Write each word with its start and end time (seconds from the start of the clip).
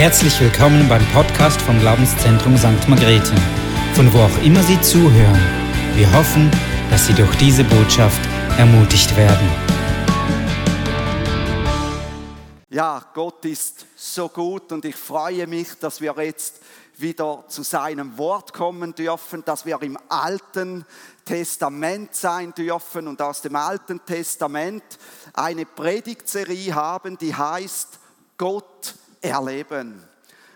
Herzlich 0.00 0.40
willkommen 0.40 0.88
beim 0.88 1.06
Podcast 1.12 1.60
vom 1.60 1.78
Glaubenszentrum 1.78 2.56
St. 2.56 2.88
Margrethe, 2.88 3.34
von 3.92 4.10
wo 4.14 4.20
auch 4.20 4.42
immer 4.42 4.62
Sie 4.62 4.80
zuhören. 4.80 5.38
Wir 5.94 6.10
hoffen, 6.14 6.50
dass 6.88 7.06
Sie 7.06 7.12
durch 7.12 7.36
diese 7.36 7.64
Botschaft 7.64 8.18
ermutigt 8.56 9.14
werden. 9.14 9.46
Ja, 12.70 13.04
Gott 13.12 13.44
ist 13.44 13.84
so 13.94 14.30
gut 14.30 14.72
und 14.72 14.86
ich 14.86 14.96
freue 14.96 15.46
mich, 15.46 15.74
dass 15.78 16.00
wir 16.00 16.14
jetzt 16.16 16.62
wieder 16.96 17.44
zu 17.48 17.62
seinem 17.62 18.16
Wort 18.16 18.54
kommen 18.54 18.94
dürfen, 18.94 19.44
dass 19.44 19.66
wir 19.66 19.82
im 19.82 19.98
Alten 20.08 20.86
Testament 21.26 22.14
sein 22.14 22.54
dürfen 22.54 23.06
und 23.06 23.20
aus 23.20 23.42
dem 23.42 23.54
Alten 23.54 24.00
Testament 24.06 24.82
eine 25.34 25.66
Predigtserie 25.66 26.74
haben, 26.74 27.18
die 27.18 27.34
heißt 27.34 27.98
Gott 28.38 28.94
erleben. 29.20 30.06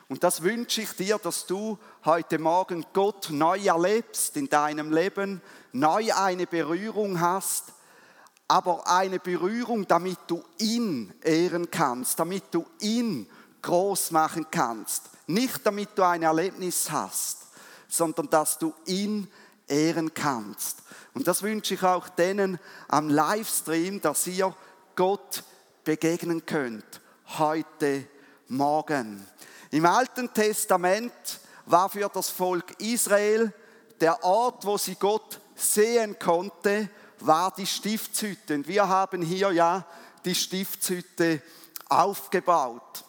Und 0.09 0.23
das 0.23 0.43
wünsche 0.43 0.83
ich 0.83 0.93
dir, 0.93 1.19
dass 1.19 1.47
du 1.47 1.79
heute 2.05 2.39
Morgen 2.39 2.85
Gott 2.93 3.31
neu 3.31 3.59
erlebst 3.59 4.37
in 4.37 4.49
deinem 4.49 4.93
Leben, 4.93 5.41
neu 5.73 6.13
eine 6.15 6.47
Berührung 6.47 7.21
hast, 7.21 7.73
aber 8.47 8.87
eine 8.87 9.19
Berührung, 9.19 9.87
damit 9.89 10.19
du 10.27 10.45
ihn 10.59 11.13
ehren 11.23 11.71
kannst, 11.71 12.19
damit 12.19 12.45
du 12.53 12.67
ihn 12.81 13.29
groß 13.63 14.11
machen 14.11 14.47
kannst. 14.51 15.11
Nicht 15.27 15.65
damit 15.65 15.91
du 15.97 16.03
ein 16.03 16.23
Erlebnis 16.23 16.91
hast, 16.91 17.47
sondern 17.89 18.29
dass 18.29 18.59
du 18.59 18.75
ihn 18.85 19.29
ehren 19.67 20.13
kannst. 20.13 20.83
Und 21.15 21.27
das 21.27 21.43
wünsche 21.43 21.75
ich 21.75 21.83
auch 21.83 22.09
denen 22.11 22.59
am 22.89 23.09
Livestream, 23.09 24.03
dass 24.03 24.27
ihr 24.27 24.55
Gott 24.95 25.45
begegnen 25.85 26.45
könnt 26.45 27.01
heute 27.39 28.07
Morgen. 28.49 29.27
Im 29.71 29.87
Alten 29.87 30.33
Testament 30.33 31.13
war 31.67 31.89
für 31.89 32.11
das 32.13 32.29
Volk 32.29 32.79
Israel 32.79 33.53
der 34.01 34.23
Ort, 34.23 34.67
wo 34.67 34.77
sie 34.77 34.97
Gott 34.97 35.41
sehen 35.55 36.19
konnte, 36.19 36.91
war 37.21 37.55
die 37.57 37.67
Stiftshütte. 37.67 38.55
Und 38.55 38.69
wir 38.69 38.87
haben 38.87 39.23
hier 39.23 39.51
ja 39.53 39.87
die 40.25 40.35
Stiftshütte 40.35 41.41
aufgebaut. 41.89 43.05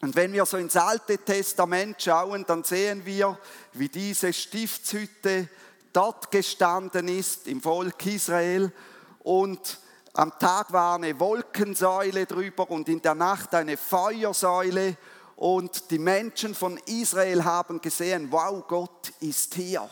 Und 0.00 0.16
wenn 0.16 0.32
wir 0.32 0.46
so 0.46 0.56
ins 0.56 0.74
Alte 0.74 1.18
Testament 1.18 2.02
schauen, 2.02 2.44
dann 2.44 2.64
sehen 2.64 3.06
wir, 3.06 3.38
wie 3.74 3.88
diese 3.88 4.32
Stiftshütte 4.32 5.48
dort 5.92 6.30
gestanden 6.32 7.06
ist 7.06 7.46
im 7.46 7.60
Volk 7.60 8.04
Israel 8.06 8.72
und 9.20 9.78
am 10.14 10.38
Tag 10.38 10.72
war 10.72 10.96
eine 10.96 11.18
Wolkensäule 11.18 12.26
drüber 12.26 12.70
und 12.70 12.88
in 12.88 13.00
der 13.00 13.14
Nacht 13.14 13.54
eine 13.54 13.76
Feuersäule 13.76 14.96
und 15.36 15.90
die 15.90 15.98
Menschen 15.98 16.54
von 16.54 16.76
Israel 16.86 17.44
haben 17.44 17.80
gesehen, 17.80 18.28
wow, 18.30 18.62
Gott 18.68 19.12
ist 19.20 19.54
hier, 19.54 19.88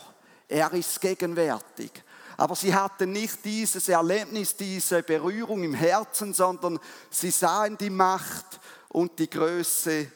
er 0.47 0.71
ist 0.73 1.01
gegenwärtig. 1.01 1.91
Aber 2.37 2.55
sie 2.55 2.73
hatten 2.73 3.11
nicht 3.11 3.43
dieses 3.43 3.89
Erlebnis, 3.89 4.55
diese 4.55 5.03
Berührung 5.03 5.63
im 5.63 5.73
Herzen, 5.73 6.33
sondern 6.33 6.79
sie 7.09 7.31
sahen 7.31 7.77
die 7.77 7.89
Macht 7.89 8.59
und 8.89 9.17
die 9.19 9.29
Größe 9.29 10.11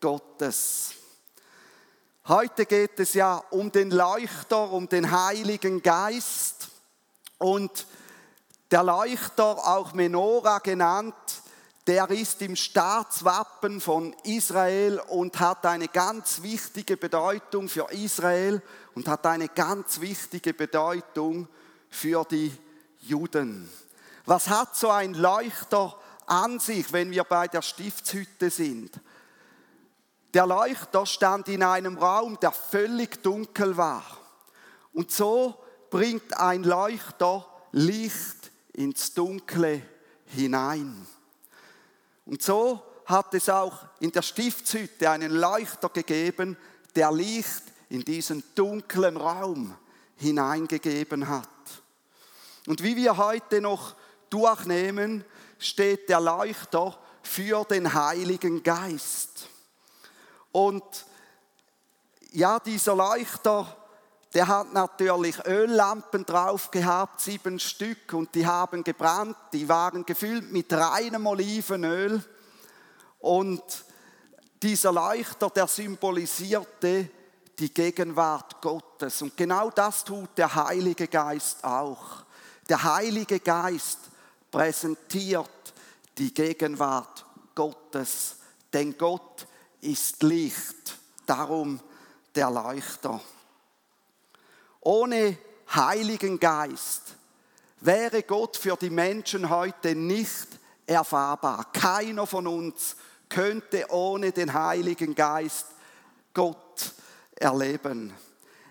Gottes. 0.00 0.94
Heute 2.26 2.66
geht 2.66 2.98
es 3.00 3.14
ja 3.14 3.36
um 3.50 3.70
den 3.70 3.90
Leuchter, 3.90 4.70
um 4.70 4.88
den 4.88 5.10
Heiligen 5.10 5.82
Geist 5.82 6.68
und 7.38 7.86
der 8.72 8.82
Leuchter, 8.82 9.68
auch 9.68 9.92
Menora 9.92 10.58
genannt, 10.58 11.14
der 11.86 12.08
ist 12.10 12.40
im 12.40 12.56
Staatswappen 12.56 13.80
von 13.82 14.14
Israel 14.24 14.98
und 15.08 15.40
hat 15.40 15.66
eine 15.66 15.88
ganz 15.88 16.40
wichtige 16.42 16.96
Bedeutung 16.96 17.68
für 17.68 17.92
Israel 17.92 18.62
und 18.94 19.08
hat 19.08 19.26
eine 19.26 19.48
ganz 19.48 20.00
wichtige 20.00 20.54
Bedeutung 20.54 21.48
für 21.90 22.24
die 22.24 22.56
Juden. 23.00 23.70
Was 24.24 24.48
hat 24.48 24.74
so 24.74 24.88
ein 24.88 25.14
Leuchter 25.14 25.94
an 26.26 26.58
sich, 26.58 26.92
wenn 26.92 27.10
wir 27.10 27.24
bei 27.24 27.48
der 27.48 27.62
Stiftshütte 27.62 28.48
sind? 28.48 29.00
Der 30.32 30.46
Leuchter 30.46 31.04
stand 31.04 31.48
in 31.48 31.62
einem 31.62 31.98
Raum, 31.98 32.38
der 32.40 32.52
völlig 32.52 33.22
dunkel 33.22 33.76
war. 33.76 34.04
Und 34.94 35.10
so 35.10 35.62
bringt 35.90 36.38
ein 36.38 36.62
Leuchter 36.62 37.46
Licht 37.72 38.41
ins 38.72 39.12
Dunkle 39.14 39.82
hinein. 40.26 41.06
Und 42.24 42.42
so 42.42 42.82
hat 43.06 43.34
es 43.34 43.48
auch 43.48 43.86
in 44.00 44.12
der 44.12 44.22
Stiftshütte 44.22 45.10
einen 45.10 45.32
Leuchter 45.32 45.88
gegeben, 45.88 46.56
der 46.94 47.12
Licht 47.12 47.64
in 47.88 48.04
diesen 48.04 48.42
dunklen 48.54 49.16
Raum 49.16 49.76
hineingegeben 50.16 51.28
hat. 51.28 51.48
Und 52.66 52.82
wie 52.82 52.96
wir 52.96 53.16
heute 53.16 53.60
noch 53.60 53.94
durchnehmen, 54.30 55.24
steht 55.58 56.08
der 56.08 56.20
Leuchter 56.20 56.98
für 57.22 57.64
den 57.64 57.92
Heiligen 57.92 58.62
Geist. 58.62 59.48
Und 60.52 60.82
ja, 62.30 62.58
dieser 62.58 62.94
Leuchter, 62.94 63.76
der 64.34 64.48
hat 64.48 64.72
natürlich 64.72 65.44
Öllampen 65.44 66.24
drauf 66.24 66.70
gehabt, 66.70 67.20
sieben 67.20 67.58
Stück, 67.58 68.12
und 68.14 68.34
die 68.34 68.46
haben 68.46 68.82
gebrannt, 68.82 69.36
die 69.52 69.68
waren 69.68 70.06
gefüllt 70.06 70.50
mit 70.50 70.72
reinem 70.72 71.26
Olivenöl. 71.26 72.24
Und 73.18 73.62
dieser 74.62 74.92
Leuchter, 74.92 75.50
der 75.50 75.66
symbolisierte 75.66 77.10
die 77.58 77.74
Gegenwart 77.74 78.60
Gottes. 78.62 79.20
Und 79.20 79.36
genau 79.36 79.70
das 79.70 80.04
tut 80.04 80.30
der 80.38 80.54
Heilige 80.54 81.08
Geist 81.08 81.62
auch. 81.62 82.24
Der 82.68 82.82
Heilige 82.82 83.40
Geist 83.40 83.98
präsentiert 84.50 85.74
die 86.16 86.32
Gegenwart 86.32 87.26
Gottes, 87.54 88.36
denn 88.72 88.96
Gott 88.96 89.46
ist 89.80 90.22
Licht, 90.22 90.98
darum 91.26 91.80
der 92.34 92.50
Leuchter. 92.50 93.20
Ohne 94.82 95.38
Heiligen 95.74 96.38
Geist 96.38 97.14
wäre 97.80 98.22
Gott 98.24 98.56
für 98.56 98.76
die 98.76 98.90
Menschen 98.90 99.48
heute 99.48 99.94
nicht 99.94 100.48
erfahrbar. 100.86 101.72
Keiner 101.72 102.26
von 102.26 102.46
uns 102.46 102.96
könnte 103.28 103.86
ohne 103.90 104.32
den 104.32 104.52
Heiligen 104.52 105.14
Geist 105.14 105.66
Gott 106.34 106.92
erleben. 107.36 108.12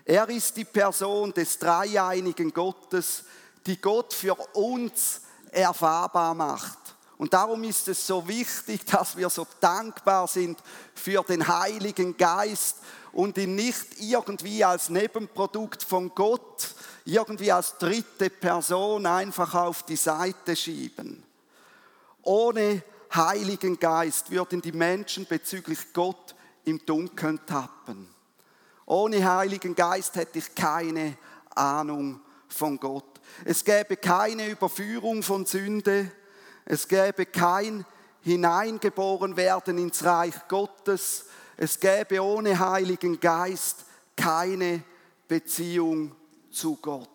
Er 0.04 0.28
ist 0.28 0.56
die 0.56 0.64
Person 0.64 1.32
des 1.32 1.58
dreieinigen 1.58 2.52
Gottes, 2.52 3.24
die 3.66 3.80
Gott 3.80 4.12
für 4.12 4.34
uns 4.54 5.22
erfahrbar 5.50 6.34
macht. 6.34 6.78
Und 7.22 7.34
darum 7.34 7.62
ist 7.62 7.86
es 7.86 8.04
so 8.04 8.26
wichtig, 8.26 8.84
dass 8.90 9.16
wir 9.16 9.30
so 9.30 9.46
dankbar 9.60 10.26
sind 10.26 10.58
für 10.92 11.22
den 11.22 11.46
Heiligen 11.46 12.16
Geist 12.16 12.78
und 13.12 13.38
ihn 13.38 13.54
nicht 13.54 14.00
irgendwie 14.00 14.64
als 14.64 14.88
Nebenprodukt 14.88 15.84
von 15.84 16.12
Gott, 16.16 16.74
irgendwie 17.04 17.52
als 17.52 17.78
dritte 17.78 18.28
Person 18.28 19.06
einfach 19.06 19.54
auf 19.54 19.84
die 19.84 19.94
Seite 19.94 20.56
schieben. 20.56 21.22
Ohne 22.22 22.82
Heiligen 23.14 23.78
Geist 23.78 24.32
würden 24.32 24.60
die 24.60 24.72
Menschen 24.72 25.24
bezüglich 25.24 25.92
Gott 25.92 26.34
im 26.64 26.84
Dunkeln 26.84 27.38
tappen. 27.46 28.12
Ohne 28.84 29.32
Heiligen 29.32 29.76
Geist 29.76 30.16
hätte 30.16 30.40
ich 30.40 30.56
keine 30.56 31.16
Ahnung 31.54 32.20
von 32.48 32.80
Gott. 32.80 33.20
Es 33.44 33.64
gäbe 33.64 33.96
keine 33.96 34.48
Überführung 34.48 35.22
von 35.22 35.46
Sünde. 35.46 36.10
Es 36.64 36.86
gäbe 36.88 37.26
kein 37.26 37.84
hineingeboren 38.22 39.36
werden 39.36 39.78
ins 39.78 40.04
Reich 40.04 40.34
Gottes. 40.48 41.26
Es 41.56 41.78
gäbe 41.78 42.22
ohne 42.22 42.58
Heiligen 42.58 43.18
Geist 43.20 43.84
keine 44.16 44.82
Beziehung 45.28 46.14
zu 46.50 46.76
Gott. 46.76 47.08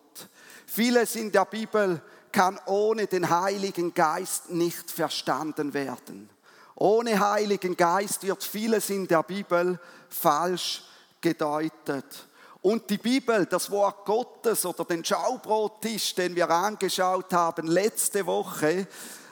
Vieles 0.66 1.16
in 1.16 1.32
der 1.32 1.46
Bibel 1.46 2.02
kann 2.30 2.60
ohne 2.66 3.06
den 3.06 3.30
Heiligen 3.30 3.94
Geist 3.94 4.50
nicht 4.50 4.90
verstanden 4.90 5.72
werden. 5.72 6.28
Ohne 6.74 7.18
Heiligen 7.18 7.76
Geist 7.76 8.22
wird 8.22 8.44
vieles 8.44 8.90
in 8.90 9.08
der 9.08 9.22
Bibel 9.22 9.80
falsch 10.08 10.84
gedeutet. 11.20 12.28
Und 12.60 12.90
die 12.90 12.98
Bibel, 12.98 13.46
das 13.46 13.70
Wort 13.70 14.04
Gottes 14.04 14.66
oder 14.66 14.84
den 14.84 15.04
Schaubrottisch, 15.04 16.14
den 16.14 16.36
wir 16.36 16.50
angeschaut 16.50 17.32
haben 17.32 17.66
letzte 17.66 18.26
Woche, 18.26 18.86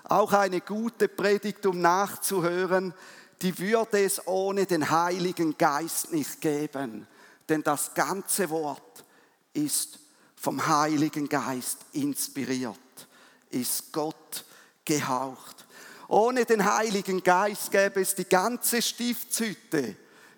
auch 0.09 0.33
eine 0.33 0.61
gute 0.61 1.09
Predigt, 1.09 1.67
um 1.67 1.81
nachzuhören, 1.81 2.95
die 3.43 3.59
würde 3.59 4.05
es 4.05 4.27
ohne 4.27 4.67
den 4.67 4.91
Heiligen 4.91 5.59
Geist 5.59 6.13
nicht 6.13 6.41
geben. 6.41 7.07
Denn 7.49 7.63
das 7.63 7.95
ganze 7.95 8.49
Wort 8.51 9.05
ist 9.53 9.99
vom 10.37 10.67
Heiligen 10.67 11.29
Geist 11.29 11.79
inspiriert, 11.93 12.79
ist 13.51 13.93
Gott 13.93 14.45
gehaucht. 14.85 15.65
Ohne 16.09 16.45
den 16.45 16.65
Heiligen 16.65 17.23
Geist 17.23 17.71
gäbe 17.71 18.01
es 18.01 18.15
die 18.15 18.29
ganze 18.29 18.81
Stiftshütte, 18.81 19.97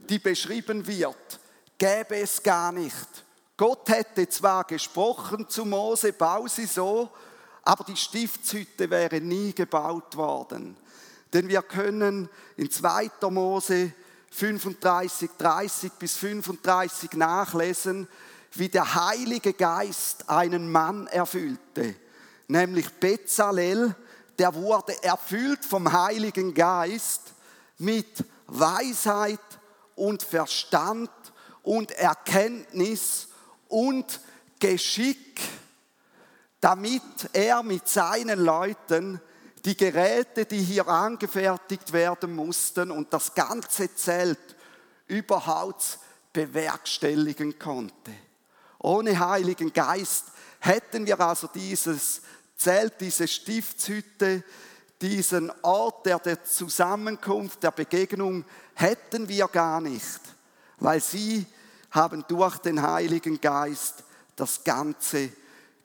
die 0.08 0.18
beschrieben 0.18 0.86
wird, 0.86 1.40
gäbe 1.76 2.16
es 2.16 2.42
gar 2.42 2.72
nicht. 2.72 3.24
Gott 3.56 3.88
hätte 3.88 4.28
zwar 4.28 4.64
gesprochen 4.64 5.48
zu 5.48 5.66
Mose, 5.66 6.12
bau 6.12 6.46
sie 6.46 6.66
so, 6.66 7.10
aber 7.68 7.84
die 7.84 7.96
Stiftshütte 7.96 8.88
wäre 8.88 9.20
nie 9.20 9.52
gebaut 9.52 10.16
worden. 10.16 10.74
Denn 11.34 11.48
wir 11.48 11.60
können 11.60 12.30
in 12.56 12.70
2. 12.70 13.10
Mose 13.28 13.92
35, 14.30 15.32
30 15.36 15.92
bis 15.98 16.16
35 16.16 17.12
nachlesen, 17.12 18.08
wie 18.52 18.70
der 18.70 18.94
Heilige 18.94 19.52
Geist 19.52 20.30
einen 20.30 20.72
Mann 20.72 21.08
erfüllte, 21.08 21.94
nämlich 22.46 22.88
Bezalel, 22.88 23.94
der 24.38 24.54
wurde 24.54 25.02
erfüllt 25.02 25.62
vom 25.62 25.92
Heiligen 25.92 26.54
Geist 26.54 27.34
mit 27.76 28.24
Weisheit 28.46 29.40
und 29.94 30.22
Verstand 30.22 31.10
und 31.62 31.90
Erkenntnis 31.90 33.28
und 33.68 34.20
Geschick, 34.58 35.42
damit 36.60 37.02
er 37.32 37.62
mit 37.62 37.88
seinen 37.88 38.40
Leuten 38.40 39.20
die 39.64 39.76
Geräte, 39.76 40.44
die 40.44 40.60
hier 40.62 40.88
angefertigt 40.88 41.92
werden 41.92 42.34
mussten 42.34 42.90
und 42.90 43.12
das 43.12 43.34
ganze 43.34 43.94
Zelt 43.94 44.38
überhaupt 45.06 45.98
bewerkstelligen 46.32 47.58
konnte. 47.58 48.12
Ohne 48.78 49.18
Heiligen 49.18 49.72
Geist 49.72 50.26
hätten 50.60 51.06
wir 51.06 51.18
also 51.20 51.48
dieses 51.48 52.22
Zelt, 52.56 53.00
diese 53.00 53.26
Stiftshütte, 53.26 54.42
diesen 55.00 55.52
Ort 55.62 56.06
der, 56.06 56.18
der 56.18 56.44
Zusammenkunft, 56.44 57.62
der 57.62 57.70
Begegnung, 57.70 58.44
hätten 58.74 59.28
wir 59.28 59.46
gar 59.48 59.80
nicht, 59.80 60.20
weil 60.78 61.00
sie 61.00 61.46
haben 61.90 62.24
durch 62.28 62.58
den 62.58 62.82
Heiligen 62.82 63.40
Geist 63.40 64.04
das 64.36 64.62
Ganze 64.62 65.30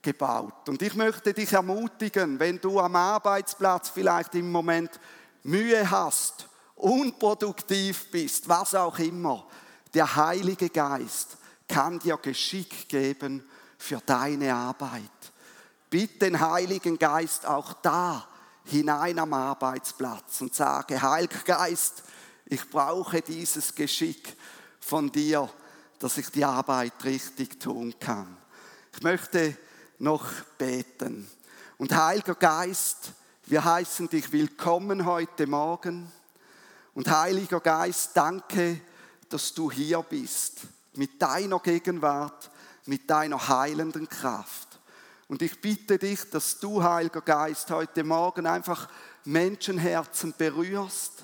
gebaut. 0.04 0.70
Und 0.70 0.82
ich 0.82 0.94
möchte 0.94 1.34
dich 1.34 1.52
ermutigen, 1.54 2.40
wenn 2.40 2.60
du 2.60 2.80
am 2.80 2.96
Arbeitsplatz 2.96 3.90
vielleicht 3.90 4.36
im 4.36 4.52
Moment 4.52 4.92
Mühe 5.44 5.90
hast, 5.90 6.48
unproduktiv 6.76 8.12
bist, 8.12 8.48
was 8.48 8.76
auch 8.76 9.00
immer, 9.00 9.48
der 9.94 10.16
Heilige 10.16 10.70
Geist 10.70 11.38
kann 11.68 12.00
dir 12.00 12.18
Geschick 12.18 12.88
geben 12.90 13.44
für 13.78 14.00
deine 14.06 14.54
Arbeit. 14.54 15.02
Bitte 15.90 16.20
den 16.20 16.40
Heiligen 16.40 16.98
Geist 17.00 17.46
auch 17.46 17.74
da 17.74 18.28
hinein 18.66 19.20
am 19.20 19.34
Arbeitsplatz 19.34 20.42
und 20.42 20.54
sage, 20.54 21.02
Heiliger 21.02 21.44
Geist, 21.46 22.04
ich 22.46 22.70
brauche 22.70 23.22
dieses 23.22 23.74
Geschick 23.74 24.36
von 24.80 25.12
dir, 25.12 25.50
dass 26.00 26.18
ich 26.18 26.30
die 26.30 26.44
Arbeit 26.44 26.94
richtig 27.04 27.60
tun 27.60 27.94
kann. 28.00 28.38
Ich 28.94 29.02
möchte 29.02 29.58
noch 30.04 30.30
beten. 30.58 31.26
Und 31.78 31.96
Heiliger 31.96 32.36
Geist, 32.36 33.14
wir 33.46 33.64
heißen 33.64 34.10
dich 34.10 34.34
willkommen 34.34 35.06
heute 35.06 35.48
Morgen. 35.48 36.12
Und 36.94 37.10
Heiliger 37.10 37.62
Geist, 37.62 38.12
danke, 38.14 38.82
dass 39.30 39.54
du 39.54 39.72
hier 39.72 40.02
bist, 40.02 40.60
mit 40.96 41.22
deiner 41.22 41.58
Gegenwart, 41.60 42.52
mit 42.86 43.10
deiner 43.10 43.48
heilenden 43.48 44.10
Kraft. 44.10 44.68
Und 45.30 45.42
ich 45.42 45.62
bitte 45.62 45.98
dich, 45.98 46.30
dass 46.30 46.60
du, 46.60 46.84
Heiliger 46.84 47.22
Geist, 47.22 47.72
heute 47.72 48.04
Morgen 48.04 48.46
einfach 48.46 48.90
Menschenherzen 49.24 50.34
berührst, 50.38 51.24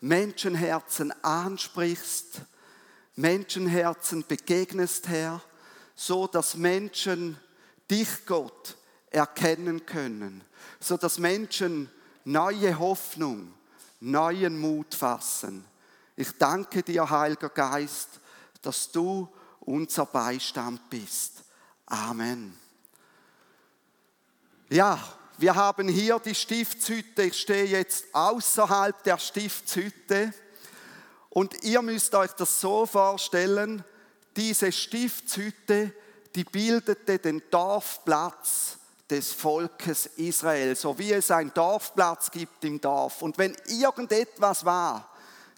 Menschenherzen 0.00 1.12
ansprichst, 1.22 2.40
Menschenherzen 3.14 4.24
begegnest, 4.26 5.06
Herr, 5.06 5.40
so 5.94 6.26
dass 6.26 6.56
Menschen 6.56 7.38
dich, 7.90 8.26
Gott, 8.26 8.76
erkennen 9.10 9.84
können, 9.86 10.44
so 10.80 10.96
dass 10.96 11.18
Menschen 11.18 11.90
neue 12.24 12.78
Hoffnung, 12.78 13.54
neuen 14.00 14.58
Mut 14.58 14.94
fassen. 14.94 15.64
Ich 16.16 16.36
danke 16.36 16.82
dir, 16.82 17.08
Heiliger 17.08 17.48
Geist, 17.48 18.20
dass 18.62 18.90
du 18.90 19.28
unser 19.60 20.06
Beistand 20.06 20.90
bist. 20.90 21.44
Amen. 21.86 22.58
Ja, 24.68 24.98
wir 25.38 25.54
haben 25.54 25.88
hier 25.88 26.18
die 26.18 26.34
Stiftshütte. 26.34 27.22
Ich 27.22 27.40
stehe 27.40 27.64
jetzt 27.64 28.06
außerhalb 28.12 29.02
der 29.04 29.18
Stiftshütte. 29.18 30.34
Und 31.30 31.62
ihr 31.62 31.80
müsst 31.80 32.14
euch 32.14 32.32
das 32.32 32.60
so 32.60 32.84
vorstellen, 32.84 33.84
diese 34.36 34.72
Stiftshütte 34.72 35.92
die 36.34 36.44
bildete 36.44 37.18
den 37.18 37.42
Dorfplatz 37.50 38.78
des 39.08 39.32
Volkes 39.32 40.06
Israel, 40.16 40.76
so 40.76 40.98
wie 40.98 41.12
es 41.12 41.30
einen 41.30 41.52
Dorfplatz 41.54 42.30
gibt 42.30 42.64
im 42.64 42.80
Dorf. 42.80 43.22
Und 43.22 43.38
wenn 43.38 43.56
irgendetwas 43.66 44.64
war, 44.64 45.08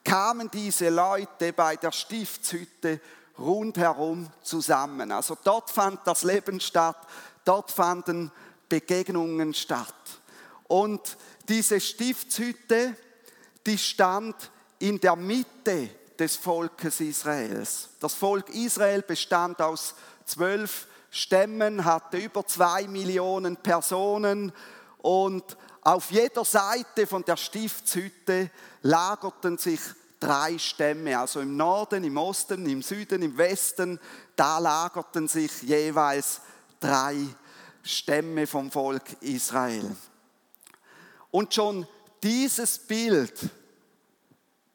kamen 0.05 0.51
diese 0.51 0.89
Leute 0.89 1.53
bei 1.53 1.77
der 1.77 1.93
Stiftshütte 1.93 3.01
rundherum 3.39 4.29
zusammen. 4.43 5.11
Also 5.13 5.37
dort 5.43 5.71
fand 5.71 6.01
das 6.07 6.23
Leben 6.23 6.61
statt, 6.61 6.97
dort 7.45 7.71
fanden 7.71 8.31
Begegnungen 8.69 9.53
statt. 9.55 9.95
Und 10.69 11.17
diese 11.49 11.81
Stiftshütte, 11.81 12.95
die 13.67 13.79
stand 13.79 14.37
in 14.79 15.01
der 15.01 15.17
Mitte 15.17 15.91
des 16.19 16.37
Volkes 16.37 17.01
Israels. 17.01 17.89
Das 17.99 18.15
Volk 18.15 18.51
Israel 18.51 19.03
bestand 19.03 19.61
aus 19.61 19.95
zwölf 20.31 20.87
Stämmen, 21.11 21.85
hatte 21.85 22.19
über 22.19 22.47
zwei 22.47 22.87
Millionen 22.87 23.57
Personen 23.57 24.53
und 24.99 25.57
auf 25.83 26.11
jeder 26.11 26.45
Seite 26.45 27.07
von 27.07 27.25
der 27.25 27.37
Stiftshütte 27.37 28.51
lagerten 28.83 29.59
sich 29.59 29.81
drei 30.21 30.59
Stämme, 30.59 31.19
also 31.19 31.41
im 31.41 31.57
Norden, 31.57 32.05
im 32.05 32.17
Osten, 32.19 32.67
im 32.67 32.83
Süden, 32.83 33.23
im 33.23 33.37
Westen, 33.39 33.99
da 34.37 34.59
lagerten 34.59 35.27
sich 35.27 35.63
jeweils 35.63 36.43
drei 36.79 37.17
Stämme 37.83 38.47
vom 38.47 38.71
Volk 38.71 39.05
Israel. 39.23 39.97
Und 41.31 41.55
schon 41.55 41.87
dieses 42.23 42.79
Bild 42.79 43.33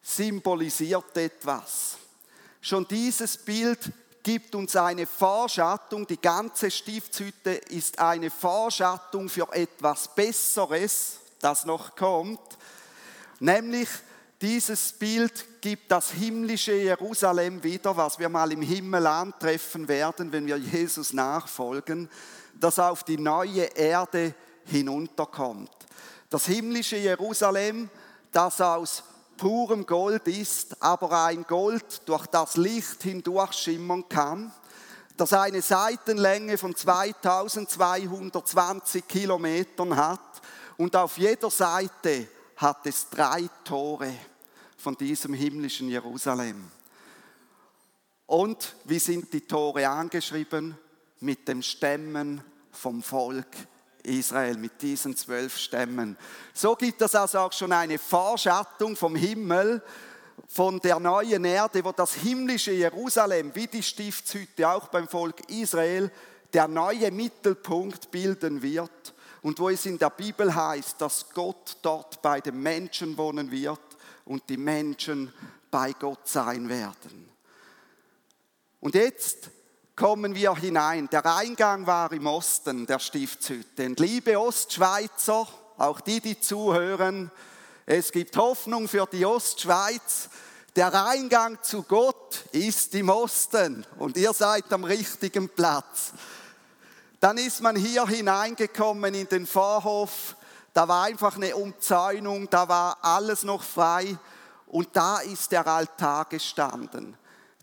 symbolisiert 0.01 1.15
etwas. 1.17 1.97
Schon 2.61 2.87
dieses 2.87 3.37
Bild 3.37 3.91
gibt 4.25 4.55
uns 4.55 4.75
eine 4.75 5.05
Vorschattung. 5.05 6.07
Die 6.07 6.19
ganze 6.19 6.71
Stiftshütte 6.71 7.51
ist 7.51 7.99
eine 7.99 8.31
Vorschattung 8.31 9.29
für 9.29 9.47
etwas 9.51 10.15
Besseres, 10.15 11.19
das 11.39 11.63
noch 11.63 11.95
kommt. 11.95 12.39
Nämlich 13.39 13.87
dieses 14.41 14.93
Bild 14.93 15.61
gibt 15.61 15.91
das 15.91 16.09
himmlische 16.09 16.73
Jerusalem 16.73 17.63
wieder, 17.63 17.95
was 17.95 18.17
wir 18.17 18.27
mal 18.27 18.51
im 18.51 18.63
Himmel 18.63 19.05
antreffen 19.05 19.87
werden, 19.87 20.31
wenn 20.31 20.47
wir 20.47 20.57
Jesus 20.57 21.13
nachfolgen, 21.13 22.09
das 22.59 22.79
auf 22.79 23.03
die 23.03 23.19
neue 23.19 23.65
Erde 23.75 24.33
hinunterkommt. 24.65 25.69
Das 26.31 26.47
himmlische 26.47 26.97
Jerusalem, 26.97 27.91
das 28.31 28.59
aus 28.59 29.03
purem 29.37 29.85
Gold 29.85 30.27
ist, 30.27 30.81
aber 30.81 31.25
ein 31.25 31.43
Gold 31.43 32.07
durch 32.07 32.25
das 32.27 32.57
Licht 32.57 33.03
hindurch 33.03 33.53
schimmern 33.53 34.07
kann, 34.09 34.51
das 35.17 35.33
eine 35.33 35.61
Seitenlänge 35.61 36.57
von 36.57 36.75
2220 36.75 39.07
Kilometern 39.07 39.95
hat 39.95 40.19
und 40.77 40.95
auf 40.95 41.17
jeder 41.17 41.49
Seite 41.49 42.27
hat 42.57 42.85
es 42.85 43.09
drei 43.09 43.49
Tore 43.63 44.13
von 44.77 44.95
diesem 44.95 45.33
himmlischen 45.33 45.89
Jerusalem. 45.89 46.69
Und 48.25 48.75
wie 48.85 48.99
sind 48.99 49.31
die 49.33 49.41
Tore 49.41 49.87
angeschrieben? 49.87 50.77
Mit 51.19 51.47
dem 51.47 51.61
Stämmen 51.61 52.43
vom 52.71 53.01
Volk 53.01 53.47
Israel 54.05 54.57
mit 54.57 54.81
diesen 54.81 55.15
zwölf 55.15 55.57
Stämmen. 55.57 56.17
So 56.53 56.75
gibt 56.75 57.01
es 57.01 57.15
also 57.15 57.39
auch 57.39 57.53
schon 57.53 57.71
eine 57.71 57.97
Vorschattung 57.97 58.95
vom 58.95 59.15
Himmel, 59.15 59.81
von 60.47 60.79
der 60.79 60.99
neuen 60.99 61.43
Erde, 61.45 61.83
wo 61.83 61.91
das 61.91 62.13
himmlische 62.13 62.71
Jerusalem, 62.71 63.53
wie 63.53 63.67
die 63.67 63.83
Stiftshütte 63.83 64.69
auch 64.69 64.87
beim 64.87 65.07
Volk 65.07 65.49
Israel, 65.49 66.11
der 66.53 66.67
neue 66.67 67.11
Mittelpunkt 67.11 68.11
bilden 68.11 68.61
wird 68.61 69.13
und 69.41 69.59
wo 69.59 69.69
es 69.69 69.85
in 69.85 69.97
der 69.97 70.09
Bibel 70.09 70.53
heißt, 70.53 71.01
dass 71.01 71.29
Gott 71.33 71.77
dort 71.81 72.21
bei 72.21 72.41
den 72.41 72.61
Menschen 72.61 73.17
wohnen 73.17 73.51
wird 73.51 73.79
und 74.25 74.47
die 74.49 74.57
Menschen 74.57 75.33
bei 75.69 75.91
Gott 75.93 76.27
sein 76.27 76.69
werden. 76.69 77.29
Und 78.79 78.95
jetzt 78.95 79.49
kommen 79.95 80.35
wir 80.35 80.55
hinein. 80.55 81.07
Der 81.11 81.25
Eingang 81.25 81.87
war 81.87 82.11
im 82.11 82.27
Osten 82.27 82.85
der 82.85 82.99
Stiftshütte. 82.99 83.85
Und 83.85 83.99
liebe 83.99 84.39
Ostschweizer, 84.39 85.47
auch 85.77 86.01
die, 86.01 86.21
die 86.21 86.39
zuhören, 86.39 87.31
Es 87.87 88.11
gibt 88.11 88.35
Hoffnung 88.35 88.87
für 88.87 89.05
die 89.05 89.25
Ostschweiz. 89.25 90.29
Der 90.75 90.91
Eingang 91.05 91.59
zu 91.61 91.83
Gott 91.83 92.43
ist 92.51 92.95
im 92.95 93.09
Osten 93.09 93.85
und 93.99 94.17
ihr 94.17 94.33
seid 94.33 94.73
am 94.73 94.83
richtigen 94.83 95.47
Platz. 95.49 96.11
Dann 97.19 97.37
ist 97.37 97.61
man 97.61 97.75
hier 97.75 98.07
hineingekommen 98.07 99.13
in 99.13 99.29
den 99.29 99.45
Vorhof. 99.45 100.35
Da 100.73 100.87
war 100.87 101.03
einfach 101.03 101.35
eine 101.35 101.55
Umzäunung, 101.55 102.49
da 102.49 102.67
war 102.67 102.97
alles 103.01 103.43
noch 103.43 103.63
frei 103.63 104.17
und 104.65 104.89
da 104.93 105.19
ist 105.19 105.51
der 105.51 105.65
Altar 105.67 106.25
gestanden. 106.25 107.15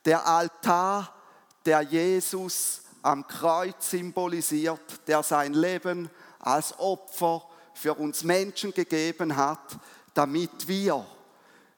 Der 0.05 0.25
Altar, 0.25 1.13
der 1.67 1.83
Jesus 1.83 2.83
am 3.03 3.27
Kreuz 3.27 3.91
symbolisiert, 3.91 5.07
der 5.07 5.23
sein 5.23 5.55
Leben 5.55 6.11
als 6.39 6.79
Opfer 6.79 7.43
für 7.75 7.95
uns 7.95 8.25
Menschen 8.25 8.73
gegeben 8.73 9.37
hat, 9.37 9.77
damit 10.15 10.69
wir 10.69 11.05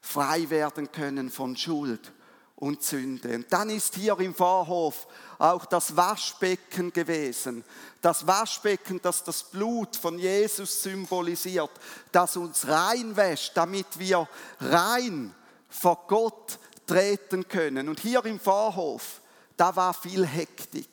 frei 0.01 0.49
werden 0.49 0.91
können 0.91 1.31
von 1.31 1.55
Schuld 1.57 2.11
und 2.55 2.83
Sünde. 2.83 3.35
Und 3.35 3.51
dann 3.51 3.69
ist 3.69 3.95
hier 3.95 4.19
im 4.19 4.33
Vorhof 4.33 5.07
auch 5.37 5.65
das 5.65 5.95
Waschbecken 5.95 6.93
gewesen. 6.93 7.63
Das 8.01 8.25
Waschbecken, 8.25 8.99
das 9.01 9.23
das 9.23 9.43
Blut 9.43 9.95
von 9.95 10.19
Jesus 10.19 10.83
symbolisiert, 10.83 11.71
das 12.11 12.37
uns 12.37 12.67
reinwäscht, 12.67 13.51
damit 13.55 13.87
wir 13.97 14.27
rein 14.59 15.33
vor 15.67 16.05
Gott 16.07 16.59
treten 16.87 17.47
können. 17.47 17.89
Und 17.89 17.99
hier 17.99 18.23
im 18.25 18.39
Vorhof, 18.39 19.21
da 19.57 19.75
war 19.75 19.93
viel 19.93 20.25
Hektik. 20.25 20.89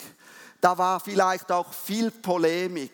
Da 0.60 0.76
war 0.78 1.00
vielleicht 1.00 1.50
auch 1.50 1.72
viel 1.72 2.10
Polemik. 2.10 2.92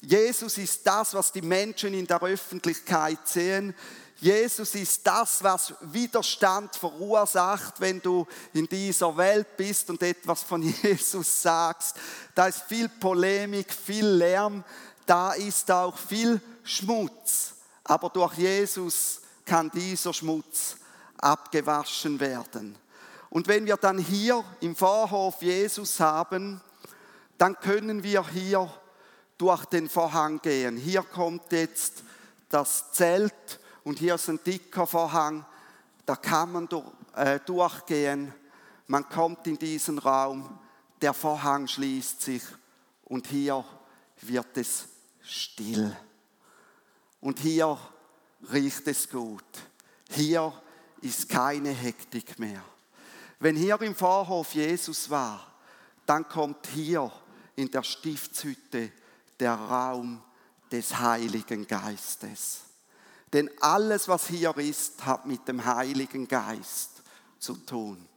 Jesus 0.00 0.58
ist 0.58 0.86
das, 0.86 1.14
was 1.14 1.32
die 1.32 1.42
Menschen 1.42 1.94
in 1.94 2.06
der 2.06 2.22
Öffentlichkeit 2.22 3.18
sehen. 3.24 3.74
Jesus 4.20 4.74
ist 4.74 5.06
das, 5.06 5.42
was 5.42 5.74
Widerstand 5.80 6.76
verursacht, 6.76 7.80
wenn 7.80 8.00
du 8.00 8.26
in 8.52 8.66
dieser 8.66 9.16
Welt 9.16 9.56
bist 9.56 9.90
und 9.90 10.02
etwas 10.02 10.42
von 10.42 10.62
Jesus 10.82 11.42
sagst. 11.42 11.96
Da 12.34 12.46
ist 12.46 12.62
viel 12.62 12.88
Polemik, 12.88 13.72
viel 13.72 14.06
Lärm, 14.06 14.62
da 15.04 15.32
ist 15.32 15.70
auch 15.70 15.98
viel 15.98 16.40
Schmutz. 16.62 17.54
Aber 17.82 18.08
durch 18.08 18.34
Jesus 18.34 19.20
kann 19.44 19.70
dieser 19.70 20.14
Schmutz 20.14 20.76
abgewaschen 21.18 22.18
werden. 22.20 22.76
Und 23.34 23.48
wenn 23.48 23.66
wir 23.66 23.76
dann 23.76 23.98
hier 23.98 24.44
im 24.60 24.76
Vorhof 24.76 25.42
Jesus 25.42 25.98
haben, 25.98 26.60
dann 27.36 27.58
können 27.58 28.04
wir 28.04 28.24
hier 28.28 28.72
durch 29.36 29.64
den 29.64 29.88
Vorhang 29.88 30.40
gehen. 30.40 30.76
Hier 30.76 31.02
kommt 31.02 31.50
jetzt 31.50 32.04
das 32.48 32.92
Zelt 32.92 33.58
und 33.82 33.98
hier 33.98 34.14
ist 34.14 34.28
ein 34.28 34.38
dicker 34.44 34.86
Vorhang, 34.86 35.44
da 36.06 36.14
kann 36.14 36.52
man 36.52 36.68
äh, 37.16 37.40
durchgehen. 37.44 38.32
Man 38.86 39.08
kommt 39.08 39.48
in 39.48 39.58
diesen 39.58 39.98
Raum, 39.98 40.56
der 41.02 41.12
Vorhang 41.12 41.66
schließt 41.66 42.22
sich 42.22 42.42
und 43.02 43.26
hier 43.26 43.64
wird 44.20 44.56
es 44.58 44.86
still. 45.20 45.96
Und 47.20 47.40
hier 47.40 47.76
riecht 48.52 48.86
es 48.86 49.10
gut. 49.10 49.42
Hier 50.08 50.52
ist 51.00 51.28
keine 51.28 51.70
Hektik 51.70 52.38
mehr. 52.38 52.62
Wenn 53.44 53.56
hier 53.56 53.78
im 53.82 53.94
Vorhof 53.94 54.54
Jesus 54.54 55.10
war, 55.10 55.46
dann 56.06 56.26
kommt 56.26 56.66
hier 56.68 57.12
in 57.56 57.70
der 57.70 57.82
Stiftshütte 57.82 58.90
der 59.38 59.52
Raum 59.52 60.22
des 60.72 60.98
Heiligen 60.98 61.66
Geistes. 61.66 62.60
Denn 63.30 63.50
alles, 63.60 64.08
was 64.08 64.28
hier 64.28 64.56
ist, 64.56 65.04
hat 65.04 65.26
mit 65.26 65.46
dem 65.46 65.62
Heiligen 65.62 66.26
Geist 66.26 67.02
zu 67.38 67.54
tun. 67.56 68.08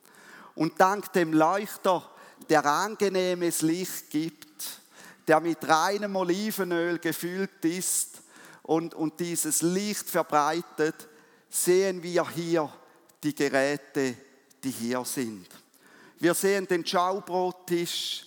Und 0.55 0.79
dank 0.79 1.11
dem 1.11 1.33
Leuchter, 1.33 2.09
der 2.47 2.65
angenehmes 2.65 3.63
Licht 3.63 4.09
gibt, 4.09 4.79
der 5.27 5.41
mit 5.41 5.67
reinem 5.67 6.15
Olivenöl 6.15 6.99
gefüllt 6.99 7.65
ist 7.65 8.21
und, 8.63 8.93
und 8.93 9.19
dieses 9.19 9.61
Licht 9.61 10.09
verbreitet, 10.09 11.09
sehen 11.49 12.01
wir 12.01 12.29
hier 12.29 12.71
die 13.21 13.35
Geräte, 13.35 14.15
die 14.67 14.71
hier 14.71 15.05
sind. 15.05 15.47
Wir 16.19 16.33
sehen 16.33 16.67
den 16.67 16.85
Schaubrottisch, 16.85 18.25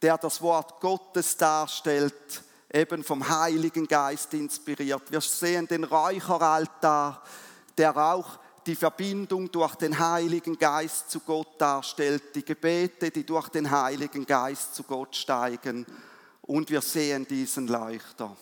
der 0.00 0.16
das 0.16 0.40
Wort 0.40 0.80
Gottes 0.80 1.36
darstellt 1.36 2.42
eben 2.72 3.04
vom 3.04 3.26
Heiligen 3.28 3.86
Geist 3.86 4.32
inspiriert. 4.34 5.10
Wir 5.10 5.20
sehen 5.20 5.66
den 5.66 5.84
Räucheraltar, 5.84 7.22
der 7.76 7.96
auch 7.96 8.38
die 8.66 8.74
Verbindung 8.74 9.50
durch 9.50 9.74
den 9.76 9.98
Heiligen 9.98 10.58
Geist 10.58 11.10
zu 11.10 11.20
Gott 11.20 11.60
darstellt, 11.60 12.34
die 12.34 12.44
Gebete, 12.44 13.10
die 13.10 13.24
durch 13.24 13.48
den 13.48 13.70
Heiligen 13.70 14.26
Geist 14.26 14.74
zu 14.74 14.82
Gott 14.82 15.14
steigen. 15.14 15.86
Und 16.42 16.70
wir 16.70 16.80
sehen 16.80 17.26
diesen 17.26 17.68
Leuchter. 17.68 18.36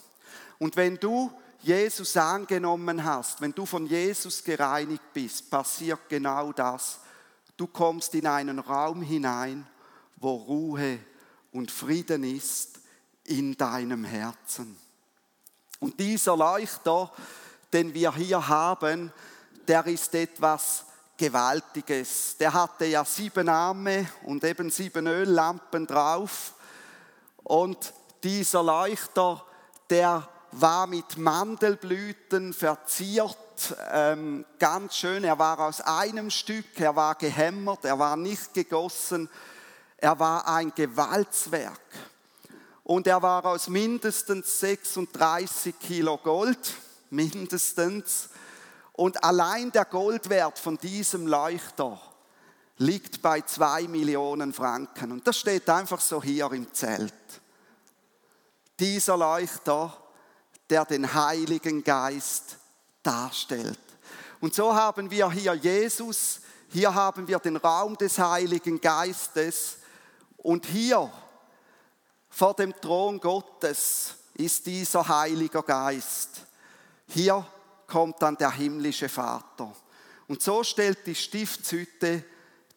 Und 0.58 0.76
wenn 0.76 0.96
du 0.96 1.30
Jesus 1.62 2.16
angenommen 2.16 3.04
hast, 3.04 3.40
wenn 3.40 3.52
du 3.52 3.66
von 3.66 3.86
Jesus 3.86 4.42
gereinigt 4.42 5.12
bist, 5.12 5.50
passiert 5.50 6.08
genau 6.08 6.52
das. 6.52 7.00
Du 7.56 7.66
kommst 7.66 8.14
in 8.14 8.26
einen 8.26 8.58
Raum 8.58 9.02
hinein, 9.02 9.66
wo 10.16 10.34
Ruhe 10.34 10.98
und 11.52 11.70
Frieden 11.70 12.24
ist 12.24 12.80
in 13.24 13.56
deinem 13.56 14.04
Herzen. 14.04 14.76
Und 15.78 15.98
dieser 16.00 16.36
Leuchter, 16.36 17.12
den 17.72 17.94
wir 17.94 18.14
hier 18.14 18.48
haben, 18.48 19.12
der 19.68 19.86
ist 19.86 20.14
etwas 20.14 20.84
Gewaltiges. 21.16 22.36
Der 22.38 22.52
hatte 22.52 22.86
ja 22.86 23.04
sieben 23.04 23.48
Arme 23.48 24.08
und 24.24 24.42
eben 24.44 24.70
sieben 24.70 25.06
Öllampen 25.06 25.86
drauf. 25.86 26.54
Und 27.42 27.92
dieser 28.22 28.62
Leuchter, 28.62 29.44
der 29.88 30.28
war 30.60 30.86
mit 30.86 31.16
Mandelblüten 31.16 32.52
verziert, 32.52 33.36
ähm, 33.92 34.44
ganz 34.58 34.96
schön. 34.96 35.24
Er 35.24 35.38
war 35.38 35.58
aus 35.60 35.80
einem 35.80 36.30
Stück, 36.30 36.78
er 36.78 36.94
war 36.96 37.14
gehämmert, 37.16 37.84
er 37.84 37.98
war 37.98 38.16
nicht 38.16 38.54
gegossen, 38.54 39.28
er 39.96 40.18
war 40.18 40.46
ein 40.46 40.72
Gewaltswerk 40.74 41.80
und 42.84 43.06
er 43.06 43.22
war 43.22 43.44
aus 43.46 43.68
mindestens 43.68 44.60
36 44.60 45.78
Kilo 45.78 46.18
Gold, 46.18 46.74
mindestens. 47.10 48.28
Und 48.92 49.24
allein 49.24 49.72
der 49.72 49.86
Goldwert 49.86 50.58
von 50.58 50.76
diesem 50.78 51.26
Leuchter 51.26 52.00
liegt 52.76 53.22
bei 53.22 53.40
zwei 53.40 53.88
Millionen 53.88 54.52
Franken. 54.52 55.12
Und 55.12 55.26
das 55.26 55.38
steht 55.38 55.68
einfach 55.68 56.00
so 56.00 56.22
hier 56.22 56.50
im 56.52 56.72
Zelt. 56.72 57.14
Dieser 58.78 59.16
Leuchter, 59.16 59.96
der 60.74 60.84
den 60.84 61.14
Heiligen 61.14 61.84
Geist 61.84 62.56
darstellt. 63.00 63.78
Und 64.40 64.56
so 64.56 64.74
haben 64.74 65.08
wir 65.08 65.30
hier 65.30 65.54
Jesus, 65.54 66.40
hier 66.68 66.92
haben 66.92 67.28
wir 67.28 67.38
den 67.38 67.56
Raum 67.58 67.96
des 67.96 68.18
Heiligen 68.18 68.80
Geistes 68.80 69.76
und 70.38 70.66
hier 70.66 71.12
vor 72.28 72.54
dem 72.54 72.74
Thron 72.80 73.20
Gottes 73.20 74.16
ist 74.34 74.66
dieser 74.66 75.06
Heilige 75.06 75.62
Geist. 75.62 76.42
Hier 77.06 77.46
kommt 77.86 78.20
dann 78.20 78.34
der 78.34 78.50
himmlische 78.50 79.08
Vater. 79.08 79.72
Und 80.26 80.42
so 80.42 80.64
stellt 80.64 81.06
die 81.06 81.14
Stiftshütte 81.14 82.24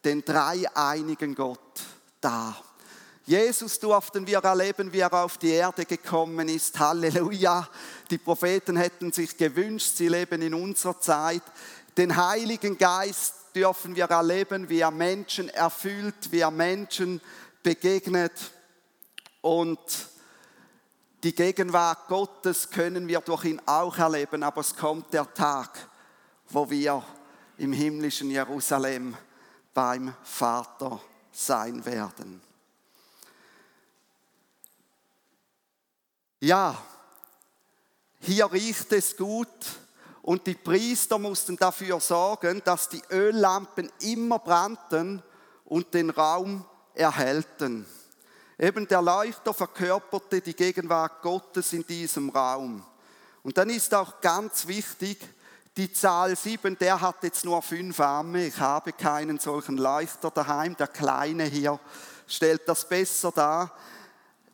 den 0.05 0.23
dreieinigen 0.23 1.33
Gott 1.33 1.81
dar. 2.21 2.63
Jesus 3.27 3.77
durften 3.77 4.25
wir 4.25 4.37
erleben, 4.37 4.93
wie 4.93 5.01
er 5.01 5.11
auf 5.11 5.37
die 5.37 5.49
Erde 5.49 5.83
gekommen 5.83 6.47
ist. 6.47 6.79
Halleluja. 6.79 7.67
Die 8.09 8.19
Propheten 8.19 8.77
hätten 8.77 9.11
sich 9.11 9.35
gewünscht, 9.35 9.97
sie 9.97 10.07
leben 10.07 10.41
in 10.41 10.53
unserer 10.53 10.97
Zeit. 10.97 11.41
Den 11.97 12.15
Heiligen 12.15 12.77
Geist 12.77 13.33
dürfen 13.53 13.97
wir 13.97 14.05
erleben, 14.05 14.69
wie 14.69 14.79
er 14.79 14.91
Menschen 14.91 15.49
erfüllt, 15.49 16.31
wie 16.31 16.39
er 16.39 16.51
Menschen 16.51 17.19
begegnet. 17.61 18.31
Und 19.41 19.77
die 21.21 21.35
Gegenwart 21.35 22.07
Gottes 22.07 22.69
können 22.69 23.09
wir 23.09 23.19
durch 23.19 23.43
ihn 23.43 23.61
auch 23.65 23.97
erleben, 23.97 24.41
aber 24.41 24.61
es 24.61 24.73
kommt 24.73 25.11
der 25.11 25.33
Tag, 25.33 25.89
wo 26.47 26.69
wir 26.69 27.03
im 27.57 27.73
himmlischen 27.73 28.31
Jerusalem 28.31 29.17
beim 29.73 30.13
Vater 30.23 31.01
sein 31.33 31.85
werden. 31.85 32.46
Ja, 36.39 36.77
hier 38.19 38.51
riecht 38.51 38.93
es 38.93 39.17
gut 39.17 39.47
und 40.21 40.45
die 40.45 40.53
Priester 40.53 41.17
mussten 41.17 41.57
dafür 41.57 41.99
sorgen, 41.99 42.61
dass 42.63 42.89
die 42.89 43.01
Öllampen 43.09 43.91
immer 44.01 44.37
brannten 44.37 45.23
und 45.65 45.93
den 45.95 46.11
Raum 46.11 46.63
erhellten. 46.93 47.87
Eben 48.59 48.87
der 48.87 49.01
Leuchter 49.01 49.51
verkörperte 49.51 50.41
die 50.41 50.55
Gegenwart 50.55 51.23
Gottes 51.23 51.73
in 51.73 51.85
diesem 51.85 52.29
Raum. 52.29 52.85
Und 53.41 53.57
dann 53.57 53.69
ist 53.71 53.93
auch 53.95 54.21
ganz 54.21 54.67
wichtig, 54.67 55.17
Die 55.77 55.93
Zahl 55.93 56.35
7, 56.35 56.75
der 56.79 56.99
hat 56.99 57.21
jetzt 57.21 57.45
nur 57.45 57.61
fünf 57.61 57.99
Arme. 57.99 58.47
Ich 58.47 58.59
habe 58.59 58.93
keinen 58.93 59.37
solchen 59.37 59.77
Leuchter 59.77 60.31
daheim. 60.31 60.75
Der 60.75 60.87
kleine 60.87 61.43
hier 61.43 61.79
stellt 62.25 62.67
das 62.67 62.89
besser 62.89 63.31
dar. 63.31 63.71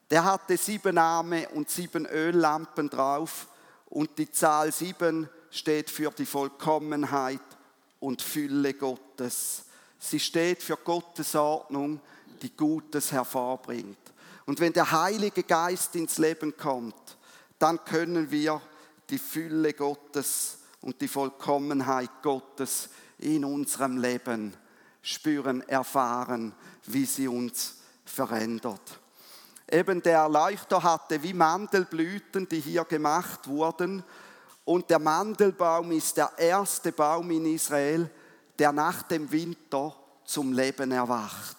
Der 0.10 0.24
hatte 0.24 0.57
sieben 0.57 0.98
Arme 0.98 1.50
und 1.50 1.69
sieben 1.69 2.05
Öllampen 2.05 2.89
drauf. 2.89 3.48
Und 3.86 4.17
die 4.17 4.31
Zahl 4.31 4.72
7 4.72 5.29
steht 5.50 5.89
für 5.89 6.12
die 6.12 6.25
Vollkommenheit 6.25 7.41
und 8.00 8.22
Fülle 8.22 8.74
Gottes. 8.74 9.65
Sie 10.00 10.19
steht 10.19 10.62
für 10.62 10.77
Gottes 10.77 11.36
Ordnung, 11.36 12.01
die 12.41 12.55
Gutes 12.55 13.12
hervorbringt. 13.12 13.98
Und 14.45 14.60
wenn 14.60 14.74
der 14.74 14.91
Heilige 14.91 15.43
Geist 15.43 15.95
ins 15.95 16.17
Leben 16.17 16.57
kommt, 16.57 17.17
dann 17.60 17.83
können 17.86 18.29
wir 18.29 18.62
die 19.10 19.19
Fülle 19.19 19.74
Gottes 19.74 20.57
und 20.81 21.00
die 21.00 21.07
Vollkommenheit 21.07 22.10
Gottes 22.22 22.89
in 23.19 23.45
unserem 23.45 23.98
Leben 23.98 24.53
spüren, 25.01 25.62
erfahren, 25.69 26.53
wie 26.86 27.05
sie 27.05 27.27
uns 27.27 27.77
verändert. 28.03 29.00
Eben 29.74 30.03
der 30.03 30.20
Erleuchter 30.20 30.84
hatte 30.84 31.24
wie 31.24 31.34
Mandelblüten, 31.34 32.48
die 32.48 32.60
hier 32.60 32.84
gemacht 32.84 33.48
wurden. 33.48 34.03
Und 34.65 34.88
der 34.92 35.00
Mandelbaum 35.00 35.92
ist 35.92 36.15
der 36.15 36.32
erste 36.38 36.92
Baum 36.92 37.32
in 37.32 37.48
Israel, 37.48 38.08
der 38.60 38.72
nach 38.72 39.01
dem 39.01 39.32
Winter 39.32 39.96
zum 40.25 40.53
Leben 40.53 40.92
erwacht. 40.92 41.58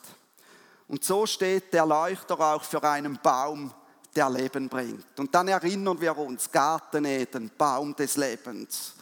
Und 0.87 1.02
so 1.02 1.26
steht 1.26 1.73
der 1.73 1.85
Leuchter 1.85 2.38
auch 2.38 2.62
für 2.62 2.85
einen 2.85 3.18
Baum, 3.21 3.75
der 4.14 4.30
Leben 4.30 4.68
bringt. 4.68 5.18
Und 5.18 5.35
dann 5.35 5.49
erinnern 5.49 6.00
wir 6.00 6.16
uns, 6.16 6.52
Garten 6.52 7.06
Eden, 7.06 7.50
Baum 7.59 7.97
des 7.97 8.16
Lebens. 8.16 8.94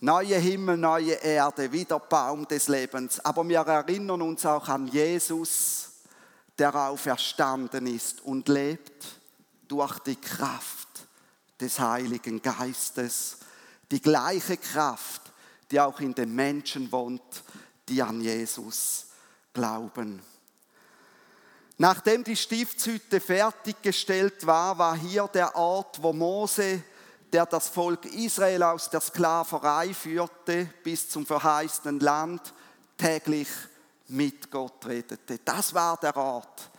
Neue 0.00 0.34
Himmel, 0.34 0.76
neue 0.78 1.12
Erde, 1.12 1.70
wieder 1.70 2.00
Baum 2.00 2.48
des 2.48 2.66
Lebens. 2.66 3.24
Aber 3.24 3.48
wir 3.48 3.60
erinnern 3.60 4.20
uns 4.20 4.44
auch 4.44 4.68
an 4.68 4.88
Jesus, 4.88 5.93
der 6.58 6.74
auferstanden 6.74 7.86
ist 7.86 8.20
und 8.22 8.48
lebt 8.48 9.04
durch 9.68 9.98
die 10.00 10.16
Kraft 10.16 10.88
des 11.60 11.78
Heiligen 11.78 12.40
Geistes. 12.42 13.38
Die 13.90 14.00
gleiche 14.00 14.56
Kraft, 14.56 15.22
die 15.70 15.80
auch 15.80 16.00
in 16.00 16.14
den 16.14 16.34
Menschen 16.34 16.90
wohnt, 16.92 17.42
die 17.88 18.02
an 18.02 18.20
Jesus 18.20 19.06
glauben. 19.52 20.22
Nachdem 21.76 22.22
die 22.22 22.36
Stiftshütte 22.36 23.20
fertiggestellt 23.20 24.46
war, 24.46 24.78
war 24.78 24.96
hier 24.96 25.28
der 25.32 25.56
Ort, 25.56 26.00
wo 26.00 26.12
Mose, 26.12 26.82
der 27.32 27.46
das 27.46 27.68
Volk 27.68 28.04
Israel 28.06 28.62
aus 28.62 28.90
der 28.90 29.00
Sklaverei 29.00 29.92
führte, 29.92 30.70
bis 30.84 31.08
zum 31.08 31.26
verheißenen 31.26 31.98
Land, 31.98 32.54
täglich 32.96 33.48
mit 34.08 34.50
Gott 34.50 34.84
redete. 34.86 35.38
Das 35.44 35.72
war 35.74 35.96
der 35.96 36.16
Ort. 36.16 36.70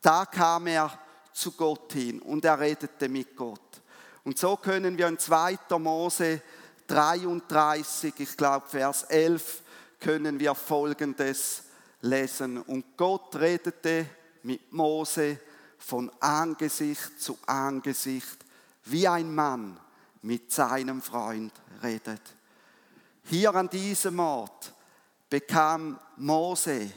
Da 0.00 0.24
kam 0.26 0.66
er 0.66 0.90
zu 1.32 1.52
Gott 1.52 1.92
hin 1.92 2.20
und 2.20 2.44
er 2.44 2.58
redete 2.58 3.08
mit 3.08 3.36
Gott. 3.36 3.82
Und 4.24 4.38
so 4.38 4.56
können 4.56 4.96
wir 4.96 5.08
in 5.08 5.18
2. 5.18 5.58
Mose 5.78 6.42
33, 6.86 8.14
ich 8.18 8.36
glaube 8.36 8.66
Vers 8.66 9.04
11, 9.04 9.62
können 10.00 10.40
wir 10.40 10.54
Folgendes 10.54 11.62
lesen. 12.00 12.58
Und 12.62 12.96
Gott 12.96 13.36
redete 13.36 14.06
mit 14.42 14.72
Mose 14.72 15.38
von 15.78 16.10
Angesicht 16.20 17.20
zu 17.20 17.38
Angesicht, 17.46 18.38
wie 18.84 19.06
ein 19.06 19.34
Mann 19.34 19.78
mit 20.22 20.52
seinem 20.52 21.00
Freund 21.00 21.52
redet. 21.82 22.22
Hier 23.24 23.54
an 23.54 23.68
diesem 23.68 24.18
Ort 24.18 24.72
bekam 25.30 25.98
Mose 26.16 26.90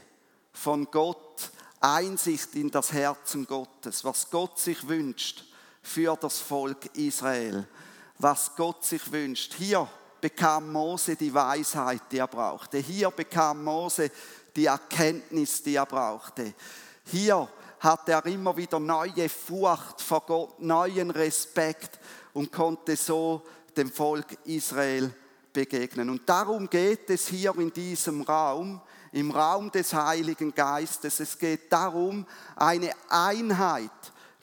von 0.51 0.89
Gott 0.89 1.51
Einsicht 1.79 2.55
in 2.55 2.71
das 2.71 2.91
Herzen 2.91 3.45
Gottes, 3.45 4.03
was 4.03 4.29
Gott 4.29 4.59
sich 4.59 4.87
wünscht 4.87 5.45
für 5.81 6.17
das 6.19 6.39
Volk 6.39 6.85
Israel, 6.95 7.67
was 8.17 8.55
Gott 8.55 8.83
sich 8.83 9.11
wünscht. 9.11 9.53
Hier 9.53 9.87
bekam 10.19 10.71
Mose 10.71 11.15
die 11.15 11.33
Weisheit, 11.33 12.01
die 12.11 12.17
er 12.17 12.27
brauchte. 12.27 12.77
Hier 12.79 13.11
bekam 13.11 13.63
Mose 13.63 14.09
die 14.55 14.65
Erkenntnis, 14.65 15.61
die 15.61 15.75
er 15.75 15.85
brauchte. 15.85 16.53
Hier 17.05 17.47
hat 17.79 18.07
er 18.07 18.25
immer 18.25 18.55
wieder 18.55 18.79
neue 18.79 19.27
Furcht 19.27 20.01
vor 20.01 20.21
Gott, 20.21 20.59
neuen 20.59 21.11
Respekt 21.11 21.99
und 22.33 22.51
konnte 22.51 22.95
so 22.95 23.43
dem 23.75 23.91
Volk 23.91 24.37
Israel 24.45 25.13
begegnen. 25.53 26.09
Und 26.09 26.27
darum 26.27 26.69
geht 26.69 27.09
es 27.09 27.27
hier 27.27 27.55
in 27.57 27.71
diesem 27.71 28.21
Raum, 28.23 28.81
im 29.11 29.31
Raum 29.31 29.71
des 29.71 29.93
Heiligen 29.93 30.53
Geistes. 30.53 31.19
Es 31.19 31.37
geht 31.37 31.71
darum, 31.71 32.25
eine 32.55 32.91
Einheit 33.09 33.91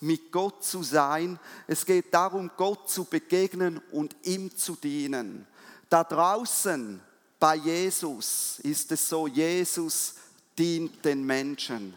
mit 0.01 0.33
Gott 0.33 0.65
zu 0.65 0.83
sein. 0.83 1.39
Es 1.67 1.85
geht 1.85 2.15
darum, 2.15 2.51
Gott 2.57 2.89
zu 2.89 3.05
begegnen 3.05 3.81
und 3.91 4.17
ihm 4.23 4.57
zu 4.57 4.77
dienen. 4.77 5.47
Da 5.89 6.05
draußen 6.05 7.01
bei 7.39 7.57
Jesus 7.57 8.61
ist 8.63 8.93
es 8.93 9.09
so, 9.09 9.27
Jesus 9.27 10.15
dient 10.57 11.05
den 11.05 11.25
Menschen. 11.25 11.97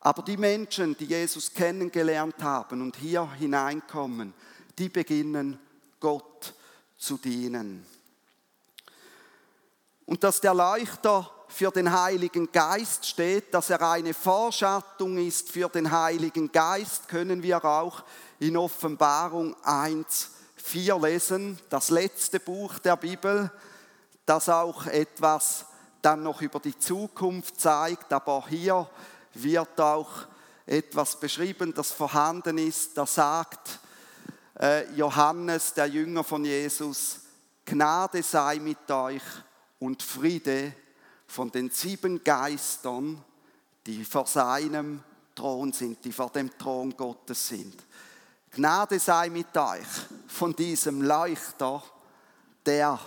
Aber 0.00 0.22
die 0.22 0.36
Menschen, 0.36 0.96
die 0.96 1.06
Jesus 1.06 1.52
kennengelernt 1.52 2.40
haben 2.40 2.80
und 2.80 2.96
hier 2.96 3.28
hineinkommen, 3.32 4.32
die 4.78 4.88
beginnen 4.88 5.58
Gott 5.98 6.54
zu 6.96 7.16
dienen. 7.16 7.84
Und 10.06 10.22
dass 10.22 10.40
der 10.40 10.54
Leuchter 10.54 11.30
für 11.48 11.70
den 11.70 11.92
Heiligen 11.92 12.50
Geist 12.52 13.06
steht, 13.06 13.52
dass 13.52 13.70
er 13.70 13.82
eine 13.82 14.14
Vorschattung 14.14 15.18
ist 15.18 15.50
für 15.50 15.68
den 15.68 15.90
Heiligen 15.90 16.50
Geist, 16.50 17.08
können 17.08 17.42
wir 17.42 17.64
auch 17.64 18.02
in 18.38 18.56
Offenbarung 18.56 19.56
1, 19.64 20.30
4 20.56 20.98
lesen, 20.98 21.58
das 21.70 21.90
letzte 21.90 22.40
Buch 22.40 22.78
der 22.78 22.96
Bibel, 22.96 23.50
das 24.24 24.48
auch 24.48 24.86
etwas 24.86 25.66
dann 26.02 26.22
noch 26.22 26.40
über 26.40 26.60
die 26.60 26.78
Zukunft 26.78 27.60
zeigt, 27.60 28.12
aber 28.12 28.44
hier 28.48 28.88
wird 29.34 29.80
auch 29.80 30.10
etwas 30.66 31.18
beschrieben, 31.18 31.72
das 31.74 31.92
vorhanden 31.92 32.58
ist. 32.58 32.96
Da 32.96 33.06
sagt 33.06 33.80
äh, 34.60 34.88
Johannes, 34.94 35.74
der 35.74 35.86
Jünger 35.86 36.24
von 36.24 36.44
Jesus, 36.44 37.20
Gnade 37.64 38.22
sei 38.22 38.58
mit 38.60 38.90
euch 38.90 39.22
und 39.78 40.02
Friede 40.02 40.72
von 41.26 41.50
den 41.50 41.70
sieben 41.70 42.22
Geistern, 42.22 43.22
die 43.86 44.04
vor 44.04 44.26
seinem 44.26 45.02
Thron 45.34 45.72
sind, 45.72 46.04
die 46.04 46.12
vor 46.12 46.30
dem 46.30 46.56
Thron 46.58 46.96
Gottes 46.96 47.48
sind. 47.48 47.74
Gnade 48.50 48.98
sei 48.98 49.28
mit 49.28 49.56
euch 49.56 49.86
von 50.26 50.54
diesem 50.56 51.02
Leuchter, 51.02 51.82
der 52.64 52.98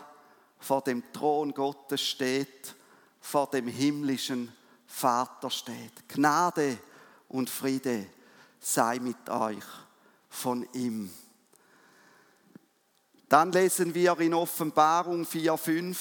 vor 0.60 0.82
dem 0.82 1.04
Thron 1.12 1.54
Gottes 1.54 2.02
steht, 2.02 2.76
vor 3.20 3.50
dem 3.50 3.68
himmlischen 3.68 4.54
Vater 4.86 5.50
steht. 5.50 6.08
Gnade 6.08 6.78
und 7.30 7.50
Friede 7.50 8.06
sei 8.60 9.00
mit 9.00 9.30
euch 9.30 9.64
von 10.30 10.68
ihm. 10.74 11.12
Dann 13.28 13.52
lesen 13.52 13.94
wir 13.94 14.20
in 14.20 14.34
Offenbarung 14.34 15.24
4,5, 15.24 15.98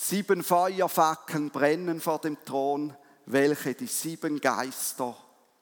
sieben 0.00 0.44
Feuerfackeln 0.44 1.50
brennen 1.50 2.00
vor 2.00 2.20
dem 2.20 2.42
Thron, 2.44 2.96
welche 3.26 3.74
die 3.74 3.88
sieben 3.88 4.40
Geister 4.40 5.16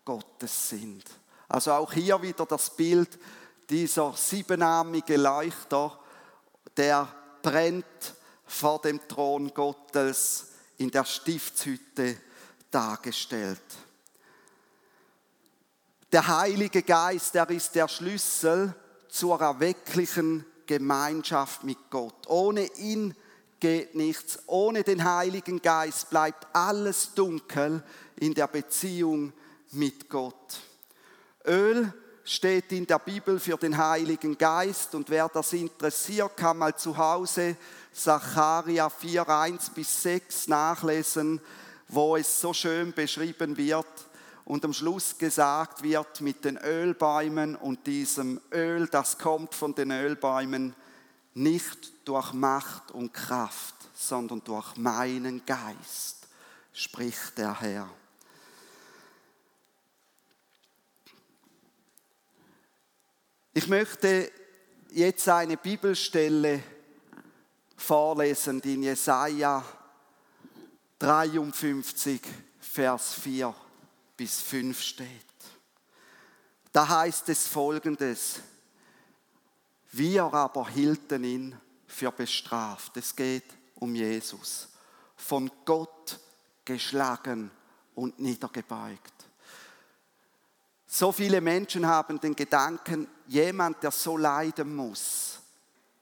Gottes 0.05 0.68
sind. 0.68 1.05
Also 1.49 1.72
auch 1.72 1.90
hier 1.90 2.20
wieder 2.20 2.44
das 2.44 2.77
Bild 2.77 3.18
dieser 3.70 4.12
siebenarmige 4.12 5.16
Leuchter, 5.16 5.99
der 6.77 7.09
brennt 7.40 8.14
vor 8.44 8.79
dem 8.81 9.01
Thron 9.09 9.55
Gottes 9.55 10.49
in 10.77 10.90
der 10.90 11.07
Stiftshütte 11.07 12.18
dargestellt. 12.70 13.62
Der 16.12 16.29
Heilige 16.29 16.83
Geist, 16.83 17.35
der 17.35 17.49
ist 17.49 17.75
der 17.75 17.88
Schlüssel 17.88 18.75
zur 19.09 19.40
erwecklichen 19.40 20.44
Gemeinschaft 20.66 21.64
mit 21.64 21.79
Gott. 21.90 22.27
Ohne 22.29 22.66
ihn 22.77 23.14
geht 23.66 23.96
nichts. 23.96 24.38
Ohne 24.46 24.85
den 24.85 25.02
Heiligen 25.02 25.61
Geist 25.61 26.09
bleibt 26.09 26.46
alles 26.52 27.12
dunkel 27.14 27.83
in 28.14 28.33
der 28.33 28.46
Beziehung 28.46 29.33
mit 29.72 30.09
Gott. 30.09 30.61
Öl 31.44 31.92
steht 32.22 32.70
in 32.70 32.87
der 32.87 33.00
Bibel 33.00 33.40
für 33.40 33.57
den 33.57 33.76
Heiligen 33.76 34.38
Geist 34.38 34.94
und 34.94 35.11
wer 35.11 35.29
das 35.29 35.52
interessiert, 35.52 36.37
kann 36.37 36.59
mal 36.59 36.76
zu 36.76 36.96
Hause 36.96 37.57
Sacharja 37.92 38.88
4, 38.88 39.29
1 39.29 39.70
bis 39.70 40.00
6 40.00 40.46
nachlesen, 40.46 41.40
wo 41.88 42.16
es 42.16 42.40
so 42.40 42.52
schön 42.52 42.92
beschrieben 42.92 43.57
wird 43.57 44.07
und 44.44 44.64
am 44.64 44.72
Schluss 44.72 45.18
gesagt 45.18 45.83
wird 45.83 46.20
mit 46.20 46.44
den 46.44 46.57
Ölbäumen 46.57 47.57
und 47.57 47.85
diesem 47.88 48.40
Öl, 48.55 48.87
das 48.87 49.18
kommt 49.18 49.57
von 49.57 49.74
den 49.74 49.90
Ölbäumen, 49.90 50.76
nicht 51.37 51.92
durch 52.09 52.33
Macht 52.33 52.92
und 52.92 53.12
Kraft, 53.12 53.75
sondern 53.94 54.42
durch 54.42 54.77
meinen 54.77 55.44
Geist, 55.44 56.29
spricht 56.72 57.37
der 57.37 57.61
Herr. 57.61 57.90
Ich 63.53 63.68
möchte 63.68 64.33
jetzt 64.90 65.29
eine 65.29 65.59
Bibelstelle 65.59 66.62
vorlesen, 67.77 68.61
die 68.62 68.75
in 68.75 68.85
Jesaja 68.85 69.62
53, 70.99 72.22
Vers 72.61 73.12
4 73.12 73.55
bis 74.16 74.40
5 74.40 74.81
steht. 74.81 75.09
Da 76.72 76.88
heißt 76.88 77.29
es 77.29 77.46
folgendes, 77.46 78.40
wir 79.96 80.24
aber 80.24 80.68
hielten 80.68 81.24
ihn 81.24 81.61
für 81.87 82.11
bestraft. 82.11 82.96
Es 82.96 83.14
geht 83.14 83.44
um 83.76 83.94
Jesus, 83.94 84.68
von 85.16 85.50
Gott 85.64 86.18
geschlagen 86.64 87.50
und 87.94 88.18
niedergebeugt. 88.18 89.12
So 90.87 91.12
viele 91.12 91.40
Menschen 91.40 91.87
haben 91.87 92.20
den 92.20 92.35
Gedanken, 92.35 93.09
jemand, 93.26 93.82
der 93.82 93.90
so 93.90 94.16
leiden 94.16 94.74
muss, 94.74 95.40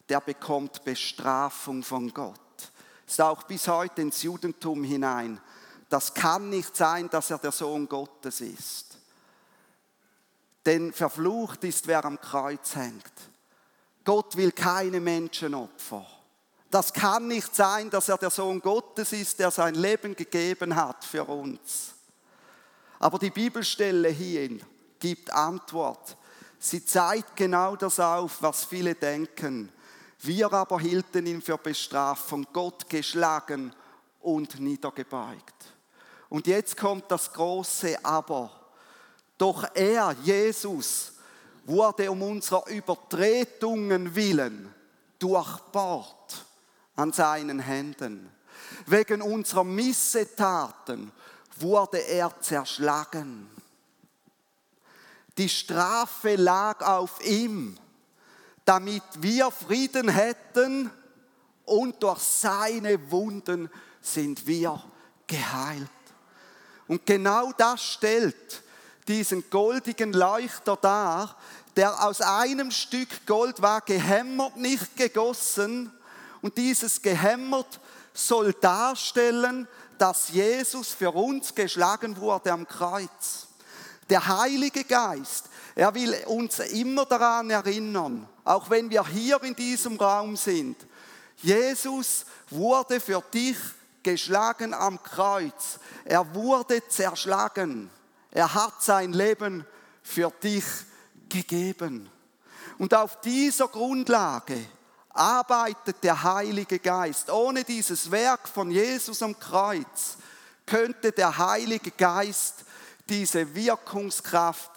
der 0.09 0.21
bekommt 0.21 0.85
Bestrafung 0.85 1.83
von 1.83 2.13
Gott. 2.13 2.41
Ist 3.07 3.21
auch 3.21 3.43
bis 3.45 3.67
heute 3.69 4.03
ins 4.03 4.23
Judentum 4.23 4.85
hinein. 4.85 5.41
Das 5.89 6.13
kann 6.13 6.51
nicht 6.51 6.77
sein, 6.77 7.09
dass 7.11 7.31
er 7.31 7.39
der 7.39 7.53
Sohn 7.53 7.89
Gottes 7.89 8.41
ist. 8.41 8.99
Denn 10.65 10.93
verflucht 10.93 11.65
ist, 11.65 11.87
wer 11.87 12.05
am 12.05 12.21
Kreuz 12.21 12.75
hängt. 12.75 13.13
Gott 14.05 14.37
will 14.37 14.53
keine 14.53 15.01
Menschenopfer. 15.01 16.07
Das 16.71 16.93
kann 16.93 17.29
nicht 17.29 17.55
sein, 17.55 17.89
dass 17.89 18.09
er 18.09 18.19
der 18.19 18.31
Sohn 18.31 18.61
Gottes 18.61 19.13
ist, 19.13 19.39
der 19.39 19.51
sein 19.51 19.75
Leben 19.75 20.15
gegeben 20.17 20.75
hat 20.75 21.05
für 21.05 21.25
uns. 21.25 21.95
Aber 22.99 23.19
die 23.19 23.31
Bibelstelle 23.31 24.09
hier 24.09 24.59
gibt 24.99 25.33
Antwort. 25.33 26.17
Sie 26.59 26.85
zeigt 26.85 27.37
genau 27.37 27.77
das 27.77 28.01
auf, 28.01 28.41
was 28.41 28.65
viele 28.65 28.95
denken. 28.95 29.71
Wir 30.21 30.53
aber 30.53 30.81
hielten 30.81 31.27
ihn 31.27 31.43
für 31.43 31.59
bestraft, 31.59 32.29
von 32.29 32.47
Gott 32.53 32.89
geschlagen 32.89 33.75
und 34.21 34.59
niedergebeugt. 34.59 35.55
Und 36.29 36.47
jetzt 36.47 36.77
kommt 36.77 37.11
das 37.11 37.33
große 37.33 38.03
Aber. 38.05 38.51
Doch 39.37 39.65
er, 39.75 40.17
Jesus, 40.23 41.13
wurde 41.65 42.11
um 42.11 42.23
unserer 42.23 42.67
Übertretungen 42.69 44.15
willen 44.15 44.73
durchbohrt 45.19 46.45
an 46.97 47.13
seinen 47.13 47.59
Händen. 47.59 48.31
Wegen 48.87 49.23
unserer 49.23 49.65
Missetaten 49.65 51.11
wurde 51.57 51.99
er 51.99 52.39
zerschlagen. 52.41 53.49
Die 55.39 55.49
Strafe 55.49 56.37
lag 56.37 56.81
auf 56.87 57.25
ihm, 57.25 57.77
damit 58.65 59.03
wir 59.17 59.51
Frieden 59.51 60.09
hätten 60.09 60.91
und 61.65 62.03
durch 62.03 62.21
seine 62.21 63.11
Wunden 63.11 63.71
sind 64.01 64.47
wir 64.47 64.83
geheilt. 65.27 65.89
Und 66.87 67.05
genau 67.07 67.53
das 67.53 67.83
stellt 67.83 68.63
diesen 69.09 69.49
goldigen 69.51 70.13
Leuchter 70.13 70.77
dar, 70.77 71.37
der 71.77 72.05
aus 72.05 72.21
einem 72.21 72.71
Stück 72.71 73.27
Gold 73.27 73.61
war 73.61 73.81
gehämmert, 73.81 74.57
nicht 74.57 74.97
gegossen. 74.97 75.93
Und 76.41 76.57
dieses 76.57 77.03
gehämmert 77.03 77.81
soll 78.13 78.53
darstellen, 78.53 79.69
dass 79.99 80.29
Jesus 80.29 80.91
für 80.91 81.11
uns 81.11 81.55
geschlagen 81.55 82.17
wurde 82.17 82.53
am 82.53 82.67
Kreuz. 82.67 83.49
Der 84.09 84.27
Heilige 84.27 84.85
Geist, 84.85 85.47
er 85.75 85.95
will 85.95 86.15
uns 86.27 86.59
immer 86.59 87.07
daran 87.07 87.51
erinnern, 87.51 88.29
auch 88.45 88.71
wenn 88.71 88.91
wir 88.91 89.07
hier 89.07 89.43
in 89.43 89.57
diesem 89.57 89.97
Raum 89.97 90.37
sind. 90.37 90.77
Jesus 91.39 92.27
wurde 92.51 93.01
für 93.01 93.23
dich 93.33 93.57
geschlagen 94.03 94.75
am 94.75 95.03
Kreuz. 95.03 95.79
Er 96.05 96.35
wurde 96.35 96.87
zerschlagen. 96.89 97.91
Er 98.35 98.53
hat 98.53 98.83
sein 98.83 99.13
Leben 99.13 99.65
für 100.03 100.31
dich 100.31 100.65
gegeben. 101.29 102.11
Und 102.79 102.93
auf 102.93 103.21
dieser 103.21 103.69
Grundlage 103.69 104.59
arbeitet 105.11 106.03
der 106.03 106.23
Heilige 106.25 106.81
Geist. 106.81 107.31
Ohne 107.31 107.63
dieses 107.63 108.11
Werk 108.11 108.49
von 108.49 108.73
Jesus 108.73 109.23
am 109.23 109.39
Kreuz 109.39 110.19
könnte 110.67 111.13
der 111.13 111.39
Heilige 111.39 111.93
Geist 111.93 112.65
diese 113.09 113.55
Wirkungskraft, 113.55 114.73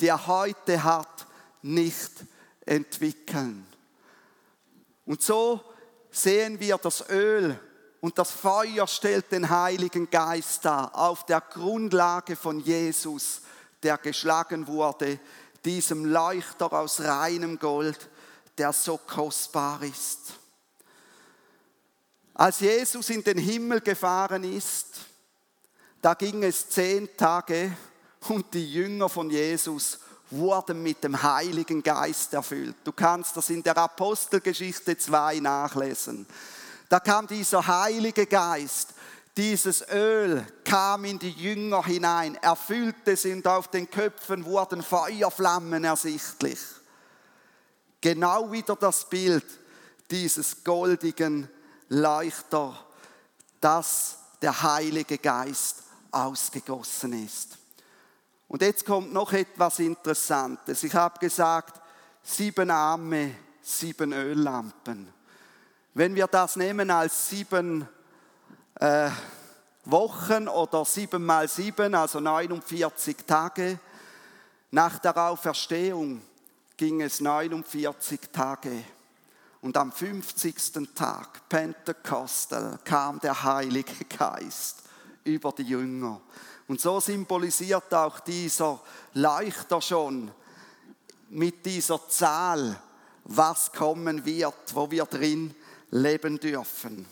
die 0.00 0.08
er 0.08 0.26
heute 0.26 0.82
hat, 0.82 1.26
nicht 1.60 2.12
entwickeln. 2.64 3.66
Und 5.04 5.20
so 5.20 5.60
sehen 6.10 6.58
wir 6.60 6.78
das 6.78 7.08
Öl 7.10 7.60
und 8.02 8.18
das 8.18 8.32
Feuer 8.32 8.88
stellt 8.88 9.30
den 9.30 9.48
Heiligen 9.48 10.10
Geist 10.10 10.64
dar 10.64 10.92
auf 10.92 11.24
der 11.24 11.40
Grundlage 11.40 12.34
von 12.34 12.58
Jesus, 12.58 13.42
der 13.80 13.96
geschlagen 13.96 14.66
wurde, 14.66 15.20
diesem 15.64 16.04
Leuchter 16.06 16.72
aus 16.72 17.00
reinem 17.00 17.60
Gold, 17.60 18.10
der 18.58 18.72
so 18.72 18.98
kostbar 18.98 19.80
ist. 19.84 20.34
Als 22.34 22.58
Jesus 22.58 23.08
in 23.08 23.22
den 23.22 23.38
Himmel 23.38 23.80
gefahren 23.80 24.42
ist, 24.42 24.88
da 26.00 26.14
ging 26.14 26.42
es 26.42 26.70
zehn 26.70 27.08
Tage 27.16 27.76
und 28.26 28.52
die 28.52 28.72
Jünger 28.72 29.08
von 29.08 29.30
Jesus 29.30 30.00
wurden 30.28 30.82
mit 30.82 31.04
dem 31.04 31.22
Heiligen 31.22 31.84
Geist 31.84 32.34
erfüllt. 32.34 32.74
Du 32.82 32.90
kannst 32.90 33.36
das 33.36 33.48
in 33.48 33.62
der 33.62 33.76
Apostelgeschichte 33.78 34.98
2 34.98 35.38
nachlesen. 35.38 36.26
Da 36.92 37.00
kam 37.00 37.26
dieser 37.26 37.66
Heilige 37.66 38.26
Geist, 38.26 38.90
dieses 39.34 39.82
Öl 39.88 40.46
kam 40.62 41.06
in 41.06 41.18
die 41.18 41.30
Jünger 41.30 41.82
hinein, 41.86 42.34
erfüllte 42.34 43.16
sie 43.16 43.32
und 43.32 43.46
auf 43.46 43.68
den 43.68 43.90
Köpfen 43.90 44.44
wurden 44.44 44.82
Feuerflammen 44.82 45.84
ersichtlich. 45.84 46.58
Genau 48.02 48.52
wieder 48.52 48.76
das 48.76 49.08
Bild 49.08 49.46
dieses 50.10 50.64
goldigen 50.64 51.48
Leuchter, 51.88 52.78
das 53.58 54.18
der 54.42 54.62
Heilige 54.62 55.16
Geist 55.16 55.84
ausgegossen 56.10 57.24
ist. 57.24 57.56
Und 58.48 58.60
jetzt 58.60 58.84
kommt 58.84 59.14
noch 59.14 59.32
etwas 59.32 59.78
Interessantes. 59.78 60.82
Ich 60.82 60.94
habe 60.94 61.18
gesagt, 61.18 61.80
sieben 62.22 62.70
Arme, 62.70 63.34
sieben 63.62 64.12
Öllampen. 64.12 65.21
Wenn 65.94 66.14
wir 66.14 66.26
das 66.26 66.56
nehmen 66.56 66.90
als 66.90 67.28
sieben 67.28 67.86
äh, 68.76 69.10
Wochen 69.84 70.48
oder 70.48 70.86
sieben 70.86 71.26
mal 71.26 71.46
sieben, 71.48 71.94
also 71.94 72.18
49 72.18 73.14
Tage, 73.26 73.78
nach 74.70 74.98
der 75.00 75.14
Auferstehung 75.18 76.22
ging 76.78 77.02
es 77.02 77.20
49 77.20 78.20
Tage. 78.32 78.84
Und 79.60 79.76
am 79.76 79.92
50. 79.92 80.94
Tag, 80.94 81.46
Pentekostel, 81.50 82.78
kam 82.84 83.20
der 83.20 83.42
Heilige 83.42 84.06
Geist 84.06 84.84
über 85.24 85.52
die 85.52 85.64
Jünger. 85.64 86.22
Und 86.68 86.80
so 86.80 87.00
symbolisiert 87.00 87.92
auch 87.92 88.18
dieser 88.20 88.80
Leuchter 89.12 89.82
schon 89.82 90.30
mit 91.28 91.66
dieser 91.66 92.08
Zahl, 92.08 92.80
was 93.24 93.70
kommen 93.72 94.24
wird, 94.24 94.74
wo 94.74 94.90
wir 94.90 95.04
drin 95.04 95.54
leben 95.92 96.40
dürfen. 96.40 97.06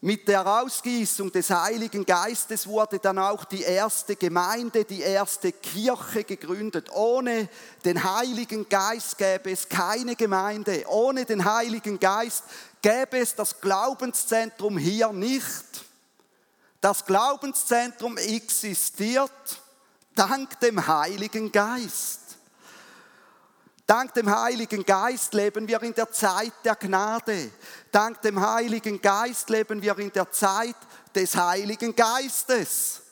Mit 0.00 0.28
der 0.28 0.46
Ausgießung 0.46 1.32
des 1.32 1.48
Heiligen 1.48 2.04
Geistes 2.04 2.66
wurde 2.66 2.98
dann 2.98 3.18
auch 3.18 3.44
die 3.46 3.62
erste 3.62 4.16
Gemeinde, 4.16 4.84
die 4.84 5.00
erste 5.00 5.50
Kirche 5.50 6.24
gegründet. 6.24 6.90
Ohne 6.92 7.48
den 7.86 8.04
Heiligen 8.04 8.68
Geist 8.68 9.16
gäbe 9.16 9.50
es 9.50 9.66
keine 9.66 10.14
Gemeinde. 10.14 10.84
Ohne 10.88 11.24
den 11.24 11.42
Heiligen 11.42 11.98
Geist 11.98 12.44
gäbe 12.82 13.16
es 13.16 13.34
das 13.34 13.62
Glaubenszentrum 13.62 14.76
hier 14.76 15.10
nicht. 15.10 15.64
Das 16.82 17.06
Glaubenszentrum 17.06 18.18
existiert 18.18 19.30
dank 20.14 20.60
dem 20.60 20.86
Heiligen 20.86 21.50
Geist. 21.50 22.23
Dank 23.86 24.14
dem 24.14 24.34
Heiligen 24.34 24.84
Geist 24.84 25.34
leben 25.34 25.68
wir 25.68 25.82
in 25.82 25.92
der 25.92 26.10
Zeit 26.10 26.54
der 26.64 26.74
Gnade. 26.74 27.50
Dank 27.92 28.22
dem 28.22 28.40
Heiligen 28.40 29.00
Geist 29.00 29.50
leben 29.50 29.82
wir 29.82 29.98
in 29.98 30.10
der 30.10 30.30
Zeit 30.30 30.76
des 31.14 31.36
Heiligen 31.36 31.94
Geistes. 31.94 33.02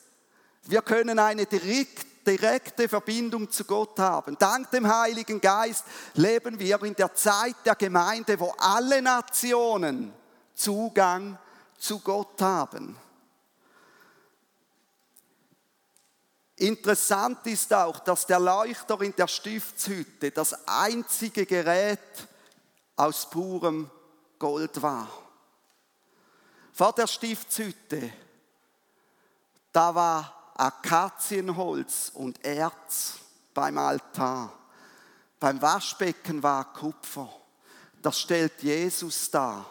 Wir 0.63 0.81
können 0.81 1.19
eine 1.19 1.45
direkte 1.45 2.89
Verbindung 2.89 3.51
zu 3.51 3.65
Gott 3.65 3.99
haben. 3.99 4.35
Dank 4.39 4.71
dem 4.71 4.91
Heiligen 4.91 5.39
Geist 5.39 5.85
leben 6.15 6.57
wir 6.57 6.81
in 6.83 6.95
der 6.95 7.13
Zeit 7.13 7.57
der 7.65 7.75
Gemeinde, 7.75 8.39
wo 8.39 8.51
alle 8.57 8.99
Nationen 8.99 10.11
Zugang 10.55 11.37
zu 11.77 11.99
Gott 11.99 12.41
haben. 12.41 12.97
Interessant 16.63 17.45
ist 17.47 17.73
auch, 17.73 17.99
dass 17.99 18.25
der 18.25 18.39
Leuchter 18.39 19.01
in 19.01 19.13
der 19.13 19.27
Stiftshütte 19.27 20.31
das 20.31 20.65
einzige 20.65 21.45
Gerät 21.45 21.99
aus 22.95 23.29
purem 23.29 23.91
Gold 24.39 24.81
war. 24.81 25.09
Vor 26.71 26.93
der 26.93 27.07
Stiftshütte, 27.07 28.13
da 29.73 29.93
war 29.93 30.53
Akazienholz 30.55 32.11
und 32.13 32.41
Erz 32.45 33.15
beim 33.53 33.77
Altar. 33.77 34.53
Beim 35.41 35.61
Waschbecken 35.61 36.41
war 36.41 36.71
Kupfer. 36.71 37.27
Das 38.01 38.21
stellt 38.21 38.63
Jesus 38.63 39.29
dar. 39.29 39.69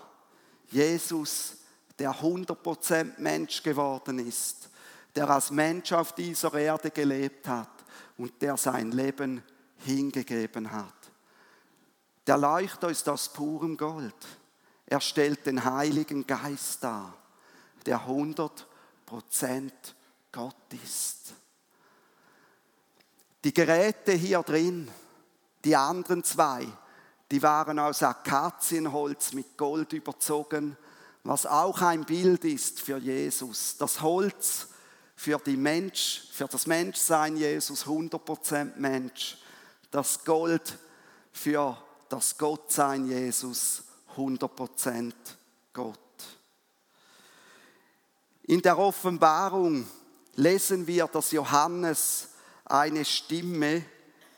Jesus, 0.68 1.54
der 1.98 2.12
100% 2.16 3.18
Mensch 3.18 3.62
geworden 3.62 4.18
ist, 4.18 4.68
der 5.14 5.28
als 5.28 5.50
Mensch 5.50 5.92
auf 5.92 6.14
dieser 6.14 6.54
Erde 6.54 6.90
gelebt 6.90 7.46
hat 7.46 7.70
und 8.16 8.40
der 8.40 8.56
sein 8.56 8.92
Leben 8.92 9.42
hingegeben 9.78 10.70
hat. 10.70 10.94
Der 12.26 12.38
Leuchter 12.38 12.88
ist 12.88 13.08
aus 13.08 13.32
purem 13.32 13.76
Gold. 13.76 14.14
Er 14.86 15.00
stellt 15.00 15.46
den 15.46 15.64
Heiligen 15.64 16.26
Geist 16.26 16.84
dar, 16.84 17.14
der 17.84 18.00
100% 18.06 19.72
Gott 20.30 20.54
ist. 20.82 21.34
Die 23.44 23.52
Geräte 23.52 24.12
hier 24.12 24.42
drin, 24.42 24.88
die 25.64 25.74
anderen 25.74 26.22
zwei, 26.22 26.66
die 27.30 27.42
waren 27.42 27.78
aus 27.78 28.02
Akazienholz 28.02 29.32
mit 29.32 29.56
Gold 29.56 29.92
überzogen, 29.92 30.76
was 31.24 31.46
auch 31.46 31.80
ein 31.80 32.04
Bild 32.04 32.44
ist 32.44 32.80
für 32.80 32.98
Jesus. 32.98 33.76
Das 33.78 34.00
Holz 34.00 34.68
für, 35.22 35.38
die 35.38 35.56
Mensch, 35.56 36.24
für 36.32 36.48
das 36.48 36.66
Menschsein 36.66 37.36
Jesus 37.36 37.86
100% 37.86 38.72
Mensch. 38.76 39.38
Das 39.88 40.24
Gold 40.24 40.76
für 41.30 41.78
das 42.08 42.36
Gottsein 42.36 43.06
Jesus 43.06 43.84
100% 44.16 45.12
Gott. 45.72 45.98
In 48.42 48.62
der 48.62 48.76
Offenbarung 48.76 49.86
lesen 50.34 50.88
wir, 50.88 51.06
dass 51.06 51.30
Johannes 51.30 52.30
eine 52.64 53.04
Stimme 53.04 53.84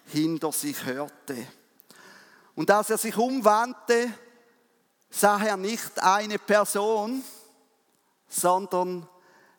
hinter 0.08 0.52
sich 0.52 0.84
hörte. 0.84 1.46
Und 2.54 2.70
als 2.70 2.90
er 2.90 2.98
sich 2.98 3.16
umwandte, 3.16 4.12
sah 5.08 5.42
er 5.42 5.56
nicht 5.56 5.98
eine 6.02 6.38
Person, 6.38 7.24
sondern 8.28 9.08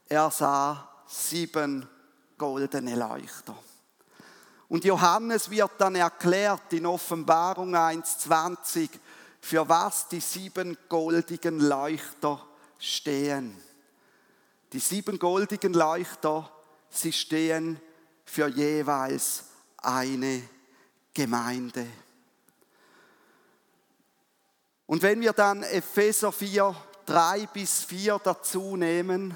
er 0.07 0.29
sah 0.29 0.91
sieben 1.05 1.87
goldene 2.37 2.95
Leuchter. 2.95 3.57
Und 4.67 4.83
Johannes 4.83 5.49
wird 5.49 5.71
dann 5.77 5.95
erklärt 5.95 6.73
in 6.73 6.85
Offenbarung 6.85 7.75
1.20, 7.75 8.89
für 9.39 9.69
was 9.69 10.07
die 10.07 10.19
sieben 10.19 10.77
goldigen 10.89 11.59
Leuchter 11.59 12.43
stehen. 12.79 13.55
Die 14.73 14.79
sieben 14.79 15.19
goldigen 15.19 15.73
Leuchter, 15.73 16.51
sie 16.89 17.13
stehen 17.13 17.79
für 18.25 18.47
jeweils 18.47 19.45
eine 19.77 20.41
Gemeinde. 21.13 21.85
Und 24.87 25.01
wenn 25.01 25.21
wir 25.21 25.33
dann 25.33 25.63
Epheser 25.63 26.31
4, 26.31 26.75
3 27.05 27.47
bis 27.47 27.83
4 27.83 28.19
dazu 28.23 28.75
nehmen, 28.75 29.35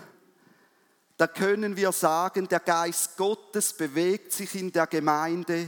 da 1.20 1.28
können 1.28 1.76
wir 1.76 1.92
sagen, 1.92 2.48
der 2.48 2.62
Geist 2.62 3.18
Gottes 3.18 3.74
bewegt 3.74 4.32
sich 4.32 4.56
in 4.56 4.72
der 4.72 4.88
Gemeinde 4.88 5.68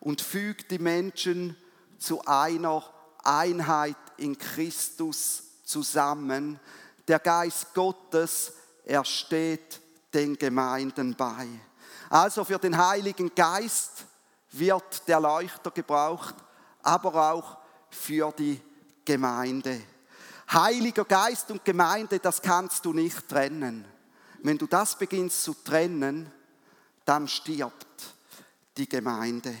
und 0.00 0.22
fügt 0.22 0.70
die 0.70 0.78
Menschen 0.78 1.54
zu 1.98 2.24
einer 2.24 2.82
Einheit 3.22 3.98
in 4.16 4.38
Christus 4.38 5.42
zusammen. 5.64 6.58
Der 7.06 7.18
Geist 7.18 7.74
Gottes, 7.74 8.54
er 8.86 9.04
steht 9.04 9.82
den 10.14 10.38
Gemeinden 10.38 11.14
bei. 11.14 11.46
Also 12.08 12.42
für 12.42 12.58
den 12.58 12.78
Heiligen 12.78 13.34
Geist 13.34 14.06
wird 14.52 15.06
der 15.06 15.20
Leuchter 15.20 15.72
gebraucht, 15.72 16.36
aber 16.82 17.32
auch 17.32 17.58
für 17.90 18.32
die 18.32 18.58
Gemeinde. 19.04 19.78
Heiliger 20.50 21.04
Geist 21.04 21.50
und 21.50 21.66
Gemeinde, 21.66 22.18
das 22.18 22.40
kannst 22.40 22.82
du 22.86 22.94
nicht 22.94 23.28
trennen. 23.28 23.95
Wenn 24.46 24.58
du 24.58 24.68
das 24.68 24.96
beginnst 24.96 25.42
zu 25.42 25.54
trennen, 25.54 26.30
dann 27.04 27.26
stirbt 27.26 28.14
die 28.76 28.88
Gemeinde. 28.88 29.52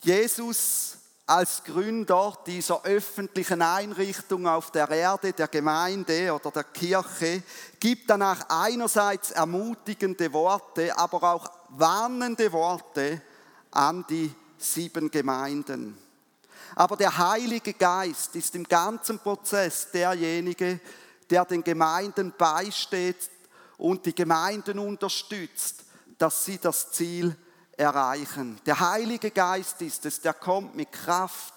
Jesus 0.00 0.96
als 1.24 1.62
Gründer 1.62 2.36
dieser 2.44 2.82
öffentlichen 2.82 3.62
Einrichtung 3.62 4.48
auf 4.48 4.72
der 4.72 4.90
Erde, 4.90 5.32
der 5.32 5.46
Gemeinde 5.46 6.34
oder 6.34 6.50
der 6.50 6.64
Kirche, 6.64 7.44
gibt 7.78 8.10
danach 8.10 8.46
einerseits 8.48 9.30
ermutigende 9.30 10.32
Worte, 10.32 10.98
aber 10.98 11.22
auch 11.22 11.48
warnende 11.68 12.50
Worte 12.50 13.22
an 13.70 14.04
die 14.10 14.34
sieben 14.58 15.12
Gemeinden. 15.12 15.96
Aber 16.74 16.96
der 16.96 17.16
Heilige 17.16 17.74
Geist 17.74 18.34
ist 18.34 18.56
im 18.56 18.64
ganzen 18.64 19.20
Prozess 19.20 19.92
derjenige, 19.92 20.80
der 21.30 21.44
den 21.44 21.62
Gemeinden 21.62 22.34
beisteht 22.36 23.30
und 23.78 24.04
die 24.04 24.14
Gemeinden 24.14 24.78
unterstützt, 24.78 25.84
dass 26.18 26.44
sie 26.44 26.58
das 26.58 26.92
Ziel 26.92 27.34
erreichen. 27.76 28.60
Der 28.66 28.78
Heilige 28.78 29.30
Geist 29.30 29.80
ist 29.80 30.04
es, 30.04 30.20
der 30.20 30.34
kommt 30.34 30.74
mit 30.74 30.92
Kraft, 30.92 31.54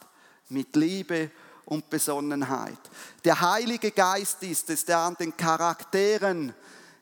mit 0.49 0.75
Liebe 0.75 1.31
und 1.65 1.89
Besonnenheit. 1.89 2.77
Der 3.25 3.39
Heilige 3.41 3.91
Geist 3.91 4.41
ist 4.43 4.69
es, 4.69 4.85
der 4.85 4.99
an 4.99 5.15
den 5.15 5.35
Charakteren 5.35 6.53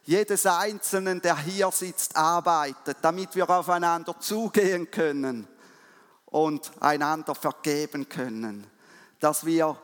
jedes 0.03 0.45
Einzelnen, 0.45 1.21
der 1.21 1.37
hier 1.37 1.69
sitzt, 1.71 2.15
arbeitet, 2.15 2.97
damit 3.01 3.35
wir 3.35 3.49
aufeinander 3.49 4.19
zugehen 4.19 4.89
können 4.89 5.47
und 6.25 6.71
einander 6.79 7.35
vergeben 7.35 8.09
können. 8.09 8.65
Dass 9.19 9.45
wir 9.45 9.77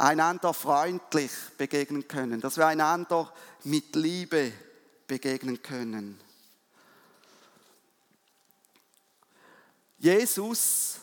einander 0.00 0.54
freundlich 0.54 1.30
begegnen 1.58 2.08
können, 2.08 2.40
dass 2.40 2.56
wir 2.56 2.66
einander 2.66 3.32
mit 3.64 3.94
Liebe 3.94 4.52
begegnen 5.06 5.62
können. 5.62 6.18
Jesus 9.98 11.00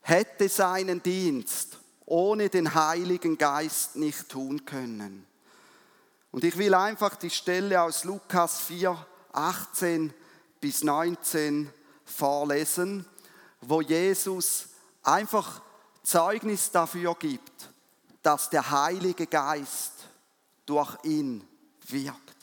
hätte 0.00 0.48
seinen 0.48 1.02
Dienst 1.02 1.76
ohne 2.06 2.48
den 2.48 2.74
Heiligen 2.74 3.36
Geist 3.36 3.96
nicht 3.96 4.30
tun 4.30 4.64
können. 4.64 5.26
Und 6.30 6.44
ich 6.44 6.56
will 6.56 6.74
einfach 6.74 7.16
die 7.16 7.30
Stelle 7.30 7.82
aus 7.82 8.04
Lukas 8.04 8.60
4, 8.60 9.06
18 9.32 10.14
bis 10.60 10.82
19 10.82 11.70
vorlesen, 12.06 13.04
wo 13.60 13.82
Jesus 13.82 14.68
einfach 15.02 15.60
Zeugnis 16.02 16.70
dafür 16.70 17.14
gibt, 17.18 17.71
dass 18.22 18.50
der 18.50 18.70
Heilige 18.70 19.26
Geist 19.26 19.92
durch 20.66 20.96
ihn 21.04 21.46
wirkt. 21.88 22.36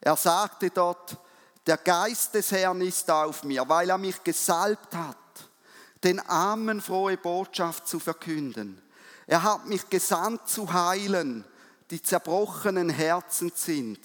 Er 0.00 0.16
sagte 0.16 0.70
dort, 0.70 1.18
der 1.66 1.76
Geist 1.76 2.34
des 2.34 2.52
Herrn 2.52 2.80
ist 2.80 3.10
auf 3.10 3.44
mir, 3.44 3.68
weil 3.68 3.90
er 3.90 3.98
mich 3.98 4.22
gesalbt 4.22 4.94
hat, 4.94 5.16
den 6.04 6.20
Armen 6.20 6.80
frohe 6.80 7.16
Botschaft 7.16 7.88
zu 7.88 7.98
verkünden. 7.98 8.80
Er 9.26 9.42
hat 9.42 9.66
mich 9.66 9.90
gesandt 9.90 10.48
zu 10.48 10.72
heilen, 10.72 11.44
die 11.90 12.02
zerbrochenen 12.02 12.88
Herzen 12.88 13.52
sind, 13.54 13.98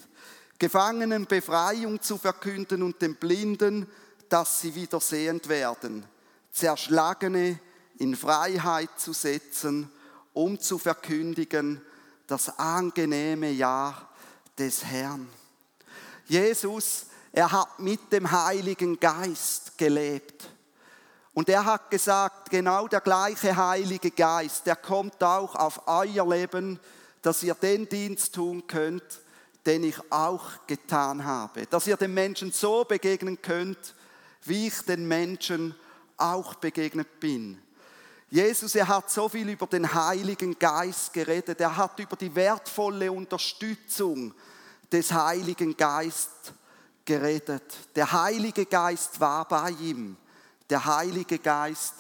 Gefangenen 0.60 1.26
Befreiung 1.26 2.02
zu 2.02 2.18
verkünden 2.18 2.84
und 2.84 3.02
den 3.02 3.16
Blinden, 3.16 3.90
dass 4.30 4.62
sie 4.62 4.76
wieder 4.76 5.02
sehend 5.02 5.50
werden, 5.50 6.06
Zerschlagene 6.52 7.60
in 7.98 8.16
Freiheit 8.16 8.90
zu 8.98 9.14
setzen 9.14 9.92
um 10.34 10.60
zu 10.60 10.78
verkündigen 10.78 11.82
das 12.28 12.58
angenehme 12.58 13.52
Jahr 13.52 14.10
des 14.58 14.84
Herrn. 14.84 15.28
Jesus, 16.26 17.08
er 17.32 17.52
hat 17.52 17.80
mit 17.80 18.12
dem 18.12 18.32
Heiligen 18.32 19.00
Geist 19.00 19.78
gelebt. 19.78 20.50
Und 21.34 21.50
er 21.50 21.66
hat 21.66 21.90
gesagt, 21.90 22.52
genau 22.52 22.88
der 22.88 23.02
gleiche 23.02 23.56
Heilige 23.56 24.12
Geist, 24.12 24.68
der 24.68 24.76
kommt 24.76 25.22
auch 25.24 25.56
auf 25.56 25.88
euer 25.88 26.28
Leben, 26.30 26.80
dass 27.24 27.42
ihr 27.42 27.56
den 27.56 27.90
Dienst 27.90 28.36
tun 28.36 28.68
könnt, 28.68 29.22
den 29.66 29.84
ich 29.84 29.98
auch 30.12 30.44
getan 30.68 31.26
habe. 31.26 31.66
Dass 31.66 31.88
ihr 31.88 31.98
den 31.98 32.14
Menschen 32.14 32.52
so 32.52 32.84
begegnen 32.84 33.42
könnt, 33.42 33.96
wie 34.44 34.68
ich 34.68 34.82
den 34.82 35.08
Menschen 35.08 35.74
auch 36.18 36.54
begegnet 36.56 37.20
bin. 37.20 37.63
Jesus, 38.34 38.74
er 38.74 38.88
hat 38.88 39.12
so 39.12 39.30
viel 39.30 39.48
über 39.48 39.68
den 39.68 39.94
Heiligen 39.94 40.58
Geist 40.58 41.14
geredet. 41.14 41.62
Er 41.62 41.78
hat 41.78 42.00
über 42.00 42.16
die 42.16 42.34
wertvolle 42.34 43.12
Unterstützung 43.12 44.34
des 44.92 45.12
Heiligen 45.12 45.78
Geistes 45.78 46.52
geredet. 47.06 47.62
Der 47.94 48.12
Heilige 48.12 48.66
Geist 48.66 49.20
war 49.20 49.48
bei 49.48 49.70
ihm. 49.80 50.18
Der 50.68 50.84
Heilige 50.84 51.38
Geist 51.38 51.94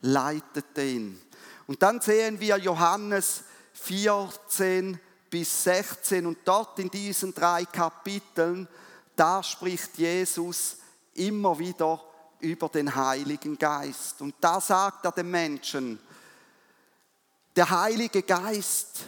leitete 0.00 0.84
ihn. 0.84 1.20
Und 1.66 1.82
dann 1.82 2.00
sehen 2.00 2.38
wir 2.38 2.56
Johannes 2.56 3.42
14 3.72 4.96
bis 5.28 5.64
16 5.64 6.24
und 6.24 6.38
dort 6.44 6.78
in 6.78 6.88
diesen 6.88 7.34
drei 7.34 7.64
Kapiteln, 7.64 8.68
da 9.16 9.42
spricht 9.42 9.98
Jesus 9.98 10.76
immer 11.14 11.58
wieder 11.58 12.00
über 12.40 12.68
den 12.68 12.94
Heiligen 12.94 13.58
Geist. 13.58 14.20
Und 14.20 14.34
da 14.40 14.60
sagt 14.60 15.04
er 15.04 15.12
den 15.12 15.30
Menschen, 15.30 15.98
der 17.54 17.68
Heilige 17.68 18.22
Geist, 18.22 19.04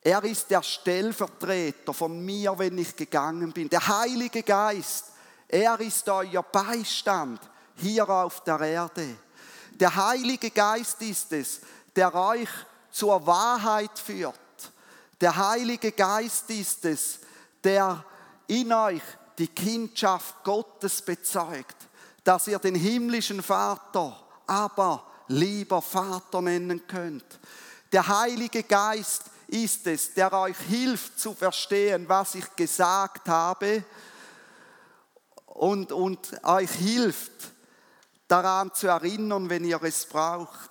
er 0.00 0.22
ist 0.24 0.50
der 0.50 0.62
Stellvertreter 0.62 1.94
von 1.94 2.24
mir, 2.24 2.58
wenn 2.58 2.76
ich 2.76 2.94
gegangen 2.94 3.52
bin. 3.52 3.68
Der 3.68 3.86
Heilige 3.86 4.42
Geist, 4.42 5.06
er 5.48 5.80
ist 5.80 6.08
euer 6.08 6.42
Beistand 6.42 7.40
hier 7.76 8.08
auf 8.08 8.44
der 8.44 8.60
Erde. 8.60 9.16
Der 9.72 9.94
Heilige 9.94 10.50
Geist 10.50 11.00
ist 11.02 11.32
es, 11.32 11.60
der 11.96 12.14
euch 12.14 12.48
zur 12.90 13.26
Wahrheit 13.26 13.98
führt. 13.98 14.38
Der 15.20 15.34
Heilige 15.36 15.92
Geist 15.92 16.50
ist 16.50 16.84
es, 16.84 17.20
der 17.62 18.04
in 18.46 18.72
euch 18.72 19.02
die 19.38 19.48
Kindschaft 19.48 20.44
Gottes 20.44 21.02
bezeugt, 21.02 21.83
dass 22.24 22.48
ihr 22.48 22.58
den 22.58 22.74
himmlischen 22.74 23.42
Vater 23.42 24.18
aber 24.46 25.06
lieber 25.28 25.80
Vater 25.80 26.42
nennen 26.42 26.86
könnt. 26.86 27.24
Der 27.92 28.08
Heilige 28.08 28.62
Geist 28.62 29.24
ist 29.46 29.86
es, 29.86 30.14
der 30.14 30.32
euch 30.32 30.56
hilft 30.68 31.18
zu 31.20 31.34
verstehen, 31.34 32.08
was 32.08 32.34
ich 32.34 32.56
gesagt 32.56 33.28
habe 33.28 33.84
und, 35.46 35.92
und 35.92 36.44
euch 36.44 36.70
hilft, 36.70 37.32
daran 38.26 38.72
zu 38.74 38.88
erinnern, 38.88 39.50
wenn 39.50 39.64
ihr 39.64 39.82
es 39.82 40.06
braucht. 40.06 40.70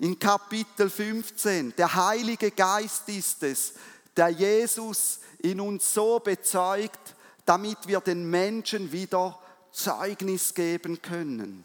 In 0.00 0.18
Kapitel 0.18 0.90
15, 0.90 1.74
der 1.76 1.94
Heilige 1.94 2.50
Geist 2.50 3.08
ist 3.08 3.42
es, 3.42 3.72
der 4.16 4.28
Jesus 4.28 5.20
in 5.38 5.60
uns 5.60 5.94
so 5.94 6.18
bezeugt, 6.18 7.14
damit 7.46 7.78
wir 7.86 8.00
den 8.00 8.28
Menschen 8.28 8.92
wieder 8.92 9.38
Zeugnis 9.72 10.54
geben 10.54 11.00
können. 11.00 11.64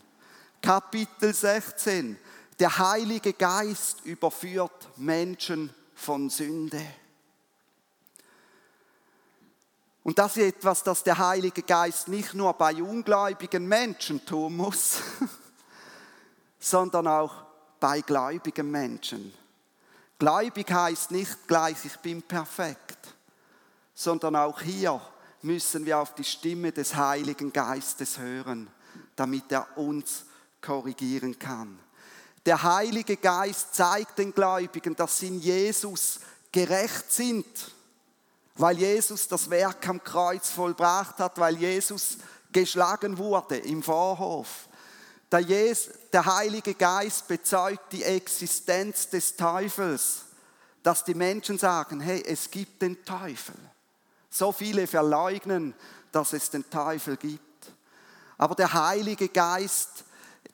Kapitel 0.62 1.34
16, 1.34 2.18
der 2.60 2.78
Heilige 2.78 3.34
Geist 3.34 4.06
überführt 4.06 4.90
Menschen 4.98 5.74
von 5.96 6.30
Sünde. 6.30 6.82
Und 10.04 10.20
das 10.20 10.36
ist 10.38 10.56
etwas, 10.56 10.84
das 10.84 11.04
der 11.04 11.18
Heilige 11.18 11.64
Geist 11.64 12.10
nicht 12.10 12.34
nur 12.34 12.54
bei 12.54 12.76
ungläubigen 12.82 13.66
Menschen 13.68 14.26
tun 14.26 14.58
muss, 14.58 14.98
sondern 16.60 17.08
auch 17.08 17.34
bei 17.80 18.02
gläubigen 18.02 18.70
Menschen. 18.70 19.34
Gläubig 20.20 20.72
heißt 20.72 21.12
nicht 21.12 21.48
gleich, 21.48 21.84
ich 21.86 21.98
bin 21.98 22.22
perfekt, 22.22 23.16
sondern 23.94 24.36
auch 24.36 24.62
hier 24.62 25.02
müssen 25.44 25.86
wir 25.86 26.00
auf 26.00 26.16
die 26.16 26.24
Stimme 26.24 26.72
des 26.72 26.96
Heiligen 26.96 27.52
Geistes 27.52 28.18
hören, 28.18 28.70
damit 29.16 29.52
er 29.52 29.78
uns 29.78 30.26
korrigieren 30.62 31.38
kann. 31.38 31.80
Der 32.46 32.62
Heilige 32.64 33.18
Geist 33.18 33.76
zeigt 33.76 34.20
den 34.20 34.34
Gläubigen, 34.34 34.96
dass 34.96 35.20
sie 35.20 35.28
in 35.28 35.40
Jesus 35.40 36.20
gerecht 36.52 37.12
sind 37.12 37.46
weil 38.56 38.78
Jesus 38.78 39.28
das 39.28 39.50
Werk 39.50 39.88
am 39.88 40.04
Kreuz 40.04 40.50
vollbracht 40.50 41.18
hat, 41.18 41.38
weil 41.40 41.58
Jesus 41.58 42.18
geschlagen 42.52 43.18
wurde 43.18 43.58
im 43.58 43.82
Vorhof. 43.82 44.68
Der, 45.32 46.26
Heilige 46.26 46.76
Geist 46.76 47.28
bezeugt 47.28 47.92
die 47.92 48.04
Existenz 48.04 49.10
des 49.10 49.36
Teufels, 49.36 50.26
dass 50.84 51.04
die 51.04 51.16
Menschen 51.16 51.58
sagen, 51.58 52.00
hey, 52.02 52.24
es 52.24 52.52
gibt 52.52 52.84
den 52.84 53.04
Teufel. 53.04 53.56
So 54.34 54.52
viele 54.52 54.88
verleugnen, 54.88 55.76
dass 56.12 56.34
es 56.34 56.50
den 56.50 56.68
Teufel 56.68 57.18
gibt. 57.18 57.72
Aber 58.36 58.56
der 58.56 58.74
Heilige 58.74 59.30
Geist, 59.30 60.06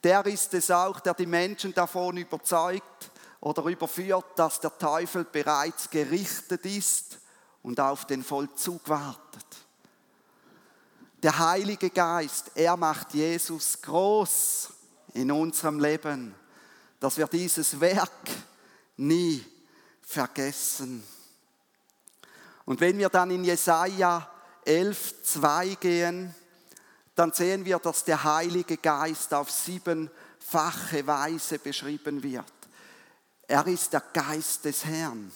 der 0.03 0.25
ist 0.25 0.53
es 0.53 0.69
auch, 0.69 0.99
der 0.99 1.13
die 1.13 1.25
Menschen 1.25 1.73
davon 1.73 2.17
überzeugt 2.17 3.09
oder 3.39 3.63
überführt, 3.63 4.25
dass 4.35 4.59
der 4.59 4.77
Teufel 4.77 5.23
bereits 5.23 5.89
gerichtet 5.89 6.65
ist 6.65 7.19
und 7.63 7.79
auf 7.79 8.03
den 8.03 8.21
Vollzug 8.21 8.89
wartet. 8.89 9.45
Der 11.23 11.39
Heilige 11.39 11.89
Geist, 11.89 12.51
er 12.55 12.75
macht 12.75 13.13
Jesus 13.13 13.81
groß 13.81 14.71
in 15.13 15.31
unserem 15.31 15.79
Leben, 15.79 16.35
dass 16.99 17.15
wir 17.15 17.27
dieses 17.27 17.79
Werk 17.79 18.29
nie 18.97 19.41
vergessen. 20.01 21.01
Und 22.69 22.79
wenn 22.81 22.99
wir 22.99 23.09
dann 23.09 23.31
in 23.31 23.43
Jesaja 23.43 24.29
11, 24.63 25.23
2 25.23 25.77
gehen, 25.79 26.35
dann 27.15 27.33
sehen 27.33 27.65
wir, 27.65 27.79
dass 27.79 28.03
der 28.03 28.23
Heilige 28.23 28.77
Geist 28.77 29.33
auf 29.33 29.49
siebenfache 29.49 31.07
Weise 31.07 31.57
beschrieben 31.57 32.21
wird. 32.21 32.45
Er 33.47 33.65
ist 33.65 33.91
der 33.91 34.03
Geist 34.13 34.65
des 34.65 34.85
Herrn 34.85 35.31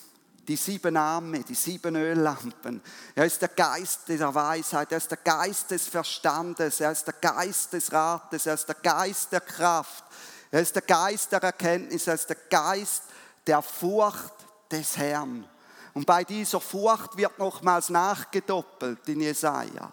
die 0.48 0.58
sieben 0.58 0.96
Arme, 0.96 1.40
die 1.40 1.56
sieben 1.56 1.96
Öllampen. 1.96 2.84
Er 3.16 3.26
ist 3.26 3.42
der 3.42 3.50
Geist 3.50 4.10
der 4.10 4.36
Weisheit, 4.36 4.92
er 4.92 4.98
ist 5.00 5.10
der 5.10 5.18
Geist 5.18 5.72
des 5.72 5.88
Verstandes, 5.88 6.82
er 6.82 6.92
ist 6.92 7.08
der 7.08 7.16
Geist 7.16 7.74
des 7.74 7.92
Rates, 7.92 8.46
er 8.46 8.54
ist 8.54 8.68
der 8.68 8.76
Geist 8.76 9.32
der 9.32 9.42
Kraft, 9.42 10.04
er 10.52 10.62
ist 10.62 10.76
der 10.76 10.84
Geist 10.84 11.32
der 11.32 11.42
Erkenntnis, 11.42 12.06
er 12.06 12.14
ist 12.14 12.30
der 12.30 12.38
Geist 12.48 13.04
der 13.48 13.64
Furcht 13.64 14.36
des 14.70 14.98
Herrn. 14.98 15.50
Und 15.94 16.06
bei 16.06 16.24
dieser 16.24 16.60
Furcht 16.60 17.18
wird 17.18 17.38
nochmals 17.38 17.90
nachgedoppelt 17.90 19.08
in 19.08 19.22
Jesaja. 19.22 19.92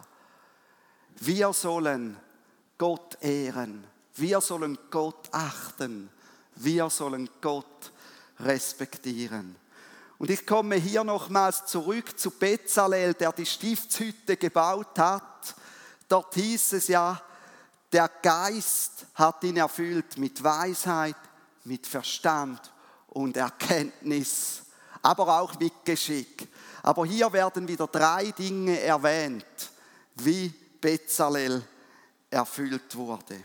Wir 1.21 1.53
sollen 1.53 2.17
Gott 2.79 3.19
ehren, 3.21 3.85
wir 4.15 4.41
sollen 4.41 4.79
Gott 4.91 5.29
achten, 5.33 6.11
wir 6.57 6.89
sollen 6.89 7.29
Gott 7.41 7.93
respektieren. 8.39 9.57
Und 10.19 10.31
ich 10.31 10.47
komme 10.47 10.77
hier 10.77 11.05
nochmals 11.05 11.67
zurück 11.67 12.19
zu 12.19 12.31
Bezalel, 12.31 13.15
der 13.15 13.33
die 13.33 13.47
Stiftshütte 13.47 14.37
gebaut 14.37 14.99
hat. 14.99 15.55
Dort 16.09 16.35
hieß 16.35 16.75
es 16.75 16.89
ja, 16.89 17.21
der 17.93 18.09
Geist 18.23 19.07
hat 19.15 19.43
ihn 19.45 19.57
erfüllt 19.57 20.17
mit 20.19 20.43
Weisheit, 20.43 21.17
mit 21.65 21.87
Verstand 21.87 22.73
und 23.09 23.37
Erkenntnis, 23.37 24.63
aber 25.03 25.41
auch 25.41 25.59
mit 25.59 25.85
Geschick. 25.85 26.49
Aber 26.83 27.05
hier 27.05 27.33
werden 27.33 27.67
wieder 27.69 27.87
drei 27.87 28.31
Dinge 28.31 28.81
erwähnt, 28.81 29.45
wie 30.17 30.53
Bezalel 30.81 31.63
erfüllt 32.31 32.95
wurde. 32.97 33.41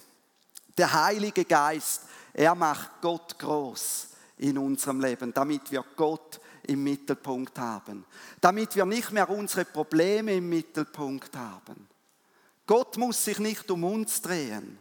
Der 0.77 0.91
Heilige 0.91 1.45
Geist, 1.45 2.01
er 2.33 2.55
macht 2.55 3.01
Gott 3.01 3.37
groß 3.39 4.07
in 4.37 4.57
unserem 4.57 4.99
Leben, 4.99 5.33
damit 5.33 5.71
wir 5.71 5.83
Gott 5.95 6.39
im 6.67 6.83
Mittelpunkt 6.83 7.57
haben, 7.59 8.05
damit 8.41 8.75
wir 8.75 8.85
nicht 8.85 9.11
mehr 9.11 9.29
unsere 9.29 9.65
Probleme 9.65 10.35
im 10.35 10.49
Mittelpunkt 10.49 11.35
haben. 11.35 11.87
Gott 12.67 12.97
muss 12.97 13.23
sich 13.23 13.39
nicht 13.39 13.69
um 13.69 13.83
uns 13.83 14.21
drehen. 14.21 14.77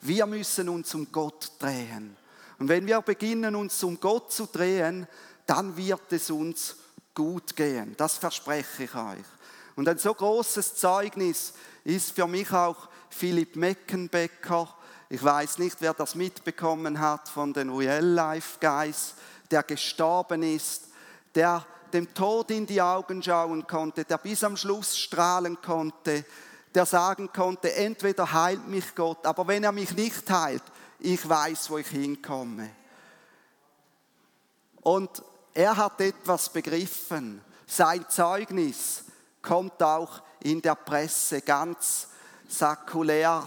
Wir 0.00 0.26
müssen 0.26 0.68
uns 0.68 0.94
um 0.94 1.10
Gott 1.10 1.52
drehen. 1.58 2.16
Und 2.58 2.68
wenn 2.68 2.86
wir 2.86 3.00
beginnen, 3.00 3.54
uns 3.54 3.82
um 3.84 3.98
Gott 4.00 4.32
zu 4.32 4.46
drehen, 4.46 5.06
dann 5.48 5.76
wird 5.76 6.12
es 6.12 6.30
uns 6.30 6.76
gut 7.14 7.56
gehen. 7.56 7.94
Das 7.96 8.16
verspreche 8.16 8.84
ich 8.84 8.94
euch. 8.94 9.24
Und 9.74 9.88
ein 9.88 9.98
so 9.98 10.14
großes 10.14 10.76
Zeugnis 10.76 11.54
ist 11.82 12.12
für 12.12 12.28
mich 12.28 12.52
auch 12.52 12.88
Philipp 13.10 13.56
Meckenbecker. 13.56 14.72
Ich 15.08 15.24
weiß 15.24 15.58
nicht, 15.58 15.78
wer 15.80 15.94
das 15.94 16.14
mitbekommen 16.14 17.00
hat 17.00 17.28
von 17.28 17.52
den 17.52 17.70
Real 17.70 18.04
Life 18.04 18.58
Guys, 18.60 19.14
der 19.50 19.64
gestorben 19.64 20.42
ist 20.42 20.88
der 21.34 21.64
dem 21.92 22.12
Tod 22.12 22.50
in 22.50 22.66
die 22.66 22.82
Augen 22.82 23.22
schauen 23.22 23.66
konnte, 23.66 24.04
der 24.04 24.18
bis 24.18 24.44
am 24.44 24.56
Schluss 24.56 24.98
strahlen 24.98 25.60
konnte, 25.62 26.24
der 26.74 26.84
sagen 26.84 27.32
konnte, 27.32 27.72
entweder 27.74 28.30
heilt 28.32 28.66
mich 28.66 28.94
Gott, 28.94 29.24
aber 29.24 29.46
wenn 29.46 29.64
er 29.64 29.72
mich 29.72 29.92
nicht 29.92 30.28
heilt, 30.28 30.62
ich 30.98 31.26
weiß, 31.26 31.70
wo 31.70 31.78
ich 31.78 31.86
hinkomme. 31.86 32.70
Und 34.82 35.22
er 35.58 35.76
hat 35.76 36.00
etwas 36.00 36.48
begriffen. 36.50 37.40
Sein 37.66 38.08
Zeugnis 38.08 39.02
kommt 39.42 39.82
auch 39.82 40.22
in 40.44 40.62
der 40.62 40.76
Presse 40.76 41.40
ganz 41.40 42.06
sakulär 42.46 43.44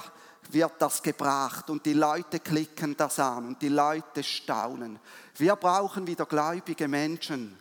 wird 0.50 0.74
das 0.80 1.02
gebracht 1.02 1.70
und 1.70 1.86
die 1.86 1.94
Leute 1.94 2.42
klicken 2.42 2.98
das 2.98 3.18
an 3.18 3.48
und 3.48 3.62
die 3.62 3.70
Leute 3.70 4.22
staunen. 4.22 5.00
Wir 5.38 5.56
brauchen 5.56 6.06
wieder 6.06 6.26
gläubige 6.26 6.90
Menschen, 6.90 7.58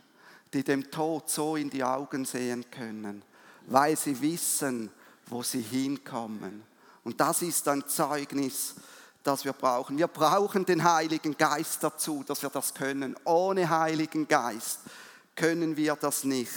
die 0.51 0.65
dem 0.65 0.91
Tod 0.91 1.29
so 1.29 1.55
in 1.55 1.69
die 1.69 1.85
Augen 1.85 2.25
sehen 2.25 2.65
können, 2.69 3.23
weil 3.67 3.95
sie 3.95 4.19
wissen, 4.19 4.91
wo 5.27 5.43
sie 5.43 5.61
hinkommen. 5.61 6.63
Und 7.05 7.21
das 7.21 7.41
ist 7.41 7.69
ein 7.69 7.87
Zeugnis, 7.87 8.75
das 9.23 9.45
wir 9.45 9.53
brauchen. 9.53 9.97
Wir 9.97 10.07
brauchen 10.07 10.65
den 10.65 10.83
Heiligen 10.83 11.37
Geist 11.37 11.83
dazu, 11.83 12.23
dass 12.25 12.41
wir 12.41 12.49
das 12.49 12.73
können. 12.73 13.15
Ohne 13.23 13.69
Heiligen 13.69 14.27
Geist 14.27 14.79
können 15.35 15.77
wir 15.77 15.95
das 15.95 16.23
nicht. 16.23 16.51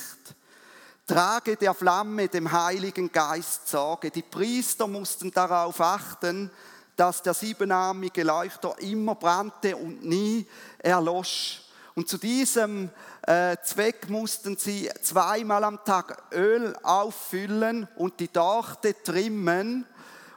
Trage 1.07 1.57
der 1.57 1.75
Flamme 1.75 2.29
dem 2.29 2.51
Heiligen 2.51 3.13
Geist 3.13 3.69
Sorge. 3.69 4.11
Die 4.11 4.23
Priester 4.23 4.87
mussten 4.87 5.31
darauf 5.31 5.81
achten, 5.81 6.51
dass 6.97 7.23
der 7.23 7.35
siebenarmige 7.35 8.23
Leuchter 8.23 8.79
immer 8.79 9.15
brannte 9.15 9.77
und 9.77 10.05
nie 10.05 10.47
erlosch. 10.79 11.63
Und 11.95 12.09
zu 12.09 12.19
diesem 12.19 12.91
äh, 13.23 13.57
Zweck 13.63 14.09
mussten 14.09 14.57
sie 14.57 14.91
zweimal 15.03 15.63
am 15.65 15.85
Tag 15.85 16.25
Öl 16.33 16.75
auffüllen 16.83 17.87
und 17.97 18.19
die 18.19 18.33
Dorte 18.33 19.01
trimmen, 19.03 19.87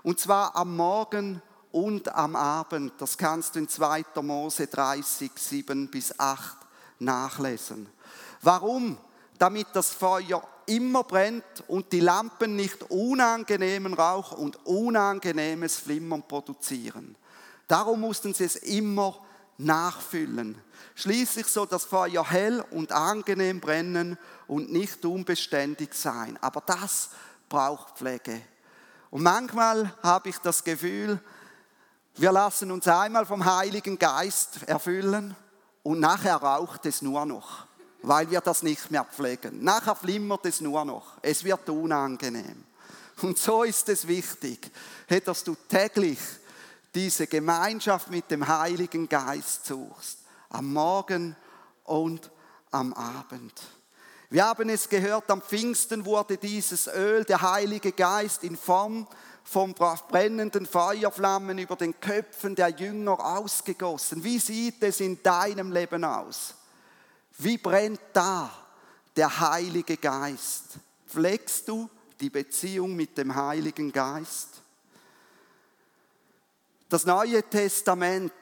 und 0.04 0.20
zwar 0.20 0.56
am 0.56 0.76
Morgen 0.76 1.42
und 1.78 2.14
am 2.16 2.36
Abend. 2.36 2.94
Das 2.98 3.18
kannst 3.18 3.54
du 3.54 3.60
in 3.60 3.70
2. 3.70 4.06
Mose 4.24 4.66
30, 4.66 5.32
7 5.36 5.88
bis 5.90 6.20
8 6.20 6.58
nachlesen. 7.00 7.88
Warum? 8.42 8.98
Damit 9.38 9.68
das 9.74 9.92
Feuer 9.92 10.42
immer 10.66 11.04
brennt 11.04 11.44
und 11.68 11.92
die 11.92 12.00
Lampen 12.00 12.56
nicht 12.56 12.90
unangenehmen 12.90 13.94
Rauch 13.94 14.32
und 14.32 14.66
unangenehmes 14.66 15.78
Flimmern 15.78 16.28
produzieren. 16.28 17.16
Darum 17.68 18.02
mussten 18.02 18.34
sie 18.34 18.46
es 18.46 18.56
immer 18.56 19.20
nachfüllen. 19.60 20.60
Schließlich 20.96 21.46
soll 21.46 21.68
das 21.68 21.86
Feuer 21.86 22.28
hell 22.28 22.66
und 22.72 22.92
angenehm 22.92 23.60
brennen 23.60 24.18
und 24.48 24.72
nicht 24.72 25.06
unbeständig 25.06 25.94
sein. 25.94 26.40
Aber 26.42 26.62
das 26.62 27.12
braucht 27.50 28.00
Pflege. 28.00 28.42
Und 29.12 29.22
manchmal 29.22 29.94
habe 30.02 30.30
ich 30.30 30.38
das 30.40 30.64
Gefühl, 30.64 31.22
wir 32.18 32.32
lassen 32.32 32.72
uns 32.72 32.88
einmal 32.88 33.26
vom 33.26 33.46
Heiligen 33.46 33.98
Geist 33.98 34.64
erfüllen 34.68 35.36
und 35.84 36.00
nachher 36.00 36.36
raucht 36.36 36.86
es 36.86 37.02
nur 37.02 37.26
noch 37.26 37.68
weil 38.02 38.30
wir 38.30 38.42
das 38.42 38.64
nicht 38.64 38.90
mehr 38.92 39.04
pflegen. 39.04 39.64
Nachher 39.64 39.96
flimmert 39.96 40.46
es 40.46 40.62
nur 40.62 40.84
noch. 40.86 41.18
Es 41.22 41.44
wird 41.44 41.70
unangenehm. 41.70 42.64
Und 43.22 43.38
so 43.38 43.64
ist 43.64 43.90
es 43.90 44.08
wichtig, 44.08 44.72
dass 45.26 45.44
du 45.44 45.56
täglich 45.68 46.20
diese 46.94 47.28
Gemeinschaft 47.28 48.10
mit 48.10 48.30
dem 48.30 48.48
Heiligen 48.48 49.10
Geist 49.10 49.66
suchst. 49.66 50.20
Am 50.50 50.72
Morgen 50.72 51.36
und 51.84 52.30
am 52.72 52.94
Abend. 52.94 53.54
Wir 54.30 54.46
haben 54.46 54.70
es 54.70 54.90
gehört, 54.90 55.30
am 55.32 55.42
Pfingsten 55.42 56.06
wurde 56.06 56.38
dieses 56.38 56.88
Öl, 56.88 57.24
der 57.24 57.42
Heilige 57.42 57.92
Geist, 57.92 58.44
in 58.44 58.58
Form 58.58 59.08
von 59.50 59.74
brennenden 59.74 60.66
Feuerflammen 60.66 61.58
über 61.58 61.78
den 61.78 61.98
Köpfen 62.02 62.54
der 62.54 62.68
Jünger 62.68 63.18
ausgegossen. 63.18 64.22
Wie 64.22 64.40
sieht 64.40 64.84
es 64.84 65.00
in 65.00 65.24
deinem 65.24 65.72
Leben 65.72 66.04
aus? 66.04 66.54
Wie 67.38 67.58
brennt 67.58 68.02
da 68.12 68.52
der 69.16 69.40
Heilige 69.40 69.96
Geist? 69.96 70.80
Pflegst 71.08 71.66
du 71.70 71.90
die 72.20 72.30
Beziehung 72.30 72.94
mit 72.94 73.18
dem 73.18 73.34
Heiligen 73.34 73.90
Geist? 73.94 74.50
Das 76.90 77.06
Neue 77.06 77.42
Testament 77.44 78.34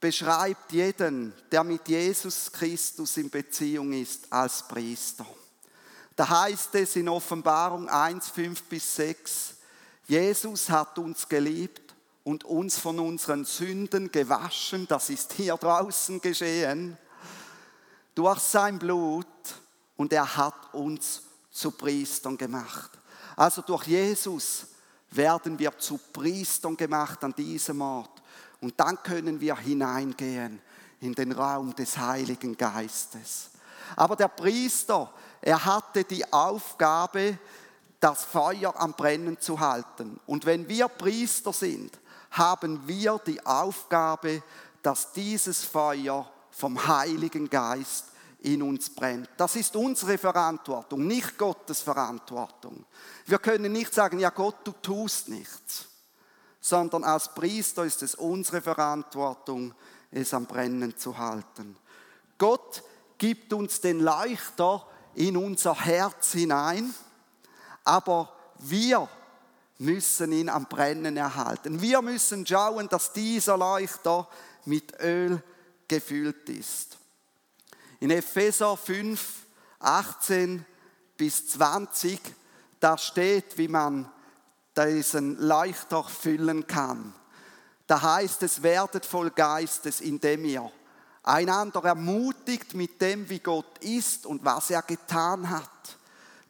beschreibt 0.00 0.72
jeden, 0.72 1.34
der 1.52 1.64
mit 1.64 1.86
Jesus 1.86 2.50
Christus 2.50 3.18
in 3.18 3.28
Beziehung 3.28 3.92
ist, 3.92 4.32
als 4.32 4.66
Priester. 4.66 5.26
Da 6.16 6.28
heißt 6.30 6.74
es 6.76 6.96
in 6.96 7.10
Offenbarung 7.10 7.90
1, 7.90 8.30
5 8.30 8.62
bis 8.62 8.96
6, 8.96 9.57
Jesus 10.08 10.70
hat 10.70 10.98
uns 10.98 11.28
geliebt 11.28 11.94
und 12.24 12.44
uns 12.44 12.78
von 12.78 12.98
unseren 12.98 13.44
Sünden 13.44 14.10
gewaschen. 14.10 14.86
Das 14.88 15.10
ist 15.10 15.34
hier 15.34 15.56
draußen 15.56 16.20
geschehen 16.20 16.96
durch 18.14 18.40
sein 18.40 18.78
Blut 18.78 19.26
und 19.96 20.12
er 20.14 20.36
hat 20.36 20.74
uns 20.74 21.22
zu 21.50 21.72
Priestern 21.72 22.38
gemacht. 22.38 22.90
Also 23.36 23.60
durch 23.60 23.86
Jesus 23.86 24.68
werden 25.10 25.58
wir 25.58 25.76
zu 25.78 26.00
Priestern 26.12 26.76
gemacht 26.76 27.22
an 27.22 27.34
diesem 27.34 27.82
Ort. 27.82 28.22
Und 28.62 28.80
dann 28.80 29.02
können 29.02 29.40
wir 29.40 29.56
hineingehen 29.56 30.60
in 31.00 31.14
den 31.14 31.32
Raum 31.32 31.74
des 31.74 31.98
Heiligen 31.98 32.56
Geistes. 32.56 33.50
Aber 33.94 34.16
der 34.16 34.28
Priester, 34.28 35.12
er 35.42 35.64
hatte 35.64 36.02
die 36.04 36.30
Aufgabe, 36.32 37.38
das 38.00 38.24
Feuer 38.24 38.74
am 38.76 38.92
Brennen 38.92 39.40
zu 39.40 39.60
halten. 39.60 40.20
Und 40.26 40.46
wenn 40.46 40.68
wir 40.68 40.88
Priester 40.88 41.52
sind, 41.52 41.98
haben 42.30 42.86
wir 42.86 43.20
die 43.26 43.44
Aufgabe, 43.44 44.42
dass 44.82 45.12
dieses 45.12 45.64
Feuer 45.64 46.30
vom 46.50 46.86
Heiligen 46.86 47.48
Geist 47.48 48.06
in 48.40 48.62
uns 48.62 48.90
brennt. 48.90 49.28
Das 49.36 49.56
ist 49.56 49.74
unsere 49.74 50.16
Verantwortung, 50.16 51.06
nicht 51.06 51.36
Gottes 51.38 51.80
Verantwortung. 51.80 52.84
Wir 53.26 53.38
können 53.38 53.72
nicht 53.72 53.92
sagen, 53.92 54.20
ja 54.20 54.30
Gott, 54.30 54.56
du 54.64 54.72
tust 54.72 55.28
nichts, 55.28 55.86
sondern 56.60 57.02
als 57.02 57.34
Priester 57.34 57.84
ist 57.84 58.02
es 58.02 58.14
unsere 58.14 58.60
Verantwortung, 58.60 59.74
es 60.10 60.32
am 60.34 60.46
Brennen 60.46 60.96
zu 60.96 61.18
halten. 61.18 61.76
Gott 62.38 62.82
gibt 63.18 63.52
uns 63.52 63.80
den 63.80 64.00
Leuchter 64.00 64.86
in 65.14 65.36
unser 65.36 65.74
Herz 65.74 66.32
hinein, 66.32 66.94
aber 67.88 68.30
wir 68.58 69.08
müssen 69.78 70.30
ihn 70.32 70.50
am 70.50 70.66
Brennen 70.66 71.16
erhalten. 71.16 71.80
Wir 71.80 72.02
müssen 72.02 72.46
schauen, 72.46 72.88
dass 72.88 73.14
dieser 73.14 73.56
Leuchter 73.56 74.28
mit 74.66 75.00
Öl 75.00 75.42
gefüllt 75.88 76.50
ist. 76.50 76.98
In 78.00 78.10
Epheser 78.10 78.76
5, 78.76 79.46
18 79.78 80.66
bis 81.16 81.48
20, 81.48 82.20
da 82.78 82.98
steht, 82.98 83.56
wie 83.56 83.68
man 83.68 84.10
diesen 84.76 85.38
Leuchter 85.38 86.04
füllen 86.04 86.66
kann. 86.66 87.14
Da 87.86 88.02
heißt 88.02 88.42
es, 88.42 88.62
werdet 88.62 89.06
voll 89.06 89.30
Geistes, 89.30 90.02
indem 90.02 90.44
ihr 90.44 90.70
einander 91.22 91.82
ermutigt 91.84 92.74
mit 92.74 93.00
dem, 93.00 93.30
wie 93.30 93.40
Gott 93.40 93.78
ist 93.78 94.26
und 94.26 94.44
was 94.44 94.68
er 94.70 94.82
getan 94.82 95.48
hat. 95.48 95.97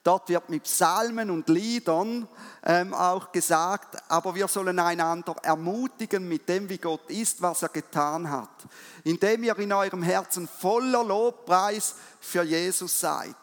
Dort 0.09 0.31
wird 0.31 0.49
mit 0.49 0.63
Psalmen 0.63 1.31
und 1.31 1.51
Liedern 1.51 2.27
ähm, 2.65 2.95
auch 2.95 3.31
gesagt, 3.31 3.99
aber 4.11 4.35
wir 4.35 4.49
sollen 4.49 4.79
einander 4.79 5.37
ermutigen 5.43 6.27
mit 6.27 6.49
dem, 6.49 6.67
wie 6.71 6.79
Gott 6.79 7.11
ist, 7.11 7.43
was 7.43 7.61
er 7.61 7.69
getan 7.69 8.31
hat. 8.31 8.49
Indem 9.05 9.45
ihr 9.45 9.59
in 9.59 9.71
eurem 9.71 10.03
Herzen 10.03 10.49
voller 10.49 11.05
Lobpreis 11.05 11.95
für 12.21 12.43
Jesus 12.43 12.99
seid. 12.99 13.37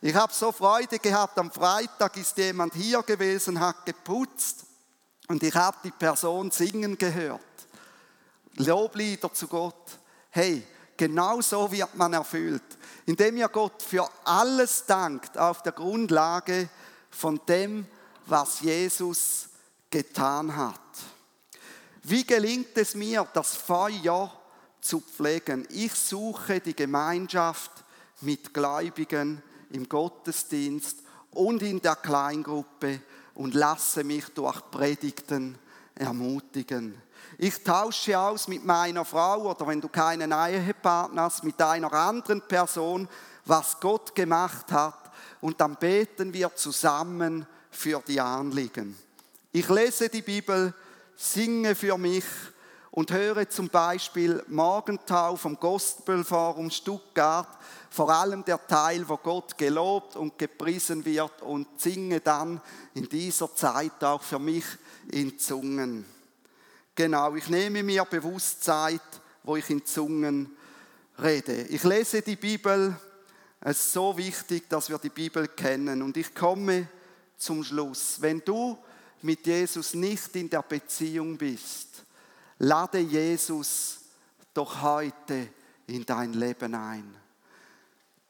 Ich 0.00 0.14
habe 0.14 0.32
so 0.32 0.50
Freude 0.50 0.98
gehabt, 0.98 1.38
am 1.38 1.50
Freitag 1.50 2.16
ist 2.16 2.38
jemand 2.38 2.72
hier 2.72 3.02
gewesen, 3.02 3.60
hat 3.60 3.84
geputzt 3.84 4.64
und 5.28 5.42
ich 5.42 5.54
habe 5.54 5.76
die 5.84 5.90
Person 5.90 6.50
singen 6.50 6.96
gehört. 6.96 7.42
Loblieder 8.54 9.30
zu 9.34 9.46
Gott. 9.46 9.98
Hey, 10.30 10.66
genau 10.96 11.42
so 11.42 11.70
wird 11.70 11.94
man 11.96 12.14
erfüllt 12.14 12.77
indem 13.08 13.38
ihr 13.38 13.48
Gott 13.48 13.82
für 13.82 14.06
alles 14.24 14.84
dankt 14.84 15.38
auf 15.38 15.62
der 15.62 15.72
Grundlage 15.72 16.68
von 17.08 17.40
dem, 17.48 17.86
was 18.26 18.60
Jesus 18.60 19.48
getan 19.88 20.54
hat. 20.54 20.78
Wie 22.02 22.26
gelingt 22.26 22.76
es 22.76 22.94
mir, 22.94 23.26
das 23.32 23.56
Feuer 23.56 24.30
zu 24.82 25.00
pflegen? 25.00 25.66
Ich 25.70 25.94
suche 25.94 26.60
die 26.60 26.76
Gemeinschaft 26.76 27.70
mit 28.20 28.52
Gläubigen 28.52 29.42
im 29.70 29.88
Gottesdienst 29.88 30.98
und 31.30 31.62
in 31.62 31.80
der 31.80 31.96
Kleingruppe 31.96 33.00
und 33.32 33.54
lasse 33.54 34.04
mich 34.04 34.26
durch 34.34 34.70
Predigten 34.70 35.58
ermutigen. 35.98 37.00
Ich 37.36 37.62
tausche 37.62 38.18
aus 38.18 38.48
mit 38.48 38.64
meiner 38.64 39.04
Frau 39.04 39.50
oder 39.50 39.66
wenn 39.66 39.80
du 39.80 39.88
keinen 39.88 40.32
Ehepartner 40.32 41.22
hast, 41.22 41.44
mit 41.44 41.60
einer 41.60 41.92
anderen 41.92 42.40
Person, 42.42 43.08
was 43.44 43.78
Gott 43.80 44.14
gemacht 44.14 44.72
hat. 44.72 45.10
Und 45.40 45.60
dann 45.60 45.76
beten 45.76 46.32
wir 46.32 46.54
zusammen 46.54 47.46
für 47.70 48.02
die 48.06 48.20
Anliegen. 48.20 48.96
Ich 49.52 49.68
lese 49.68 50.08
die 50.08 50.22
Bibel, 50.22 50.74
singe 51.16 51.74
für 51.74 51.96
mich 51.96 52.24
und 52.90 53.12
höre 53.12 53.48
zum 53.48 53.68
Beispiel 53.68 54.42
Morgentau 54.48 55.36
vom 55.36 55.58
Gospelforum 55.58 56.70
Stuttgart, 56.70 57.48
vor 57.90 58.10
allem 58.10 58.44
der 58.44 58.66
Teil, 58.66 59.08
wo 59.08 59.16
Gott 59.16 59.56
gelobt 59.56 60.16
und 60.16 60.38
gepriesen 60.38 61.04
wird 61.04 61.42
und 61.42 61.80
singe 61.80 62.20
dann 62.20 62.60
in 62.94 63.08
dieser 63.08 63.54
Zeit 63.54 64.02
auch 64.02 64.22
für 64.22 64.38
mich 64.38 64.64
in 65.10 65.38
Zungen. 65.38 66.04
Genau, 66.94 67.34
ich 67.34 67.48
nehme 67.48 67.82
mir 67.82 68.04
bewusst 68.04 68.64
Zeit, 68.64 69.00
wo 69.42 69.56
ich 69.56 69.68
in 69.70 69.84
Zungen 69.84 70.56
rede. 71.22 71.62
Ich 71.62 71.84
lese 71.84 72.22
die 72.22 72.36
Bibel. 72.36 72.96
Es 73.60 73.78
ist 73.78 73.92
so 73.92 74.16
wichtig, 74.16 74.68
dass 74.68 74.88
wir 74.88 74.98
die 74.98 75.08
Bibel 75.08 75.48
kennen. 75.48 76.02
Und 76.02 76.16
ich 76.16 76.34
komme 76.34 76.88
zum 77.36 77.62
Schluss. 77.64 78.20
Wenn 78.20 78.40
du 78.44 78.78
mit 79.22 79.46
Jesus 79.46 79.94
nicht 79.94 80.34
in 80.36 80.50
der 80.50 80.62
Beziehung 80.62 81.36
bist, 81.36 82.04
lade 82.58 82.98
Jesus 82.98 84.00
doch 84.52 84.82
heute 84.82 85.48
in 85.86 86.04
dein 86.04 86.32
Leben 86.32 86.74
ein. 86.74 87.16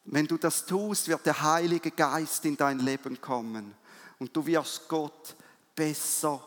Wenn 0.05 0.25
du 0.25 0.37
das 0.37 0.65
tust, 0.65 1.07
wird 1.07 1.25
der 1.25 1.41
Heilige 1.41 1.91
Geist 1.91 2.45
in 2.45 2.57
dein 2.57 2.79
Leben 2.79 3.19
kommen 3.21 3.75
und 4.17 4.35
du 4.35 4.45
wirst 4.45 4.87
Gott 4.87 5.35
besser 5.75 6.43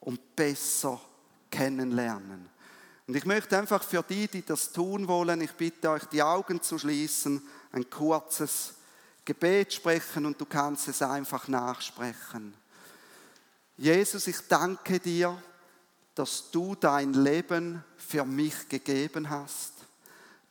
und 0.00 0.36
besser 0.36 1.00
kennenlernen. 1.50 2.48
Und 3.06 3.16
ich 3.16 3.24
möchte 3.24 3.56
einfach 3.56 3.82
für 3.82 4.02
die, 4.02 4.26
die 4.26 4.44
das 4.44 4.72
tun 4.72 5.06
wollen, 5.06 5.40
ich 5.40 5.52
bitte 5.52 5.90
euch, 5.90 6.04
die 6.06 6.22
Augen 6.22 6.60
zu 6.60 6.78
schließen, 6.78 7.40
ein 7.72 7.88
kurzes 7.88 8.74
Gebet 9.24 9.72
sprechen 9.72 10.26
und 10.26 10.40
du 10.40 10.44
kannst 10.44 10.88
es 10.88 11.02
einfach 11.02 11.48
nachsprechen. 11.48 12.54
Jesus, 13.76 14.26
ich 14.26 14.40
danke 14.48 14.98
dir, 14.98 15.40
dass 16.14 16.50
du 16.50 16.74
dein 16.74 17.12
Leben 17.12 17.84
für 17.96 18.24
mich 18.24 18.68
gegeben 18.68 19.28
hast. 19.28 19.72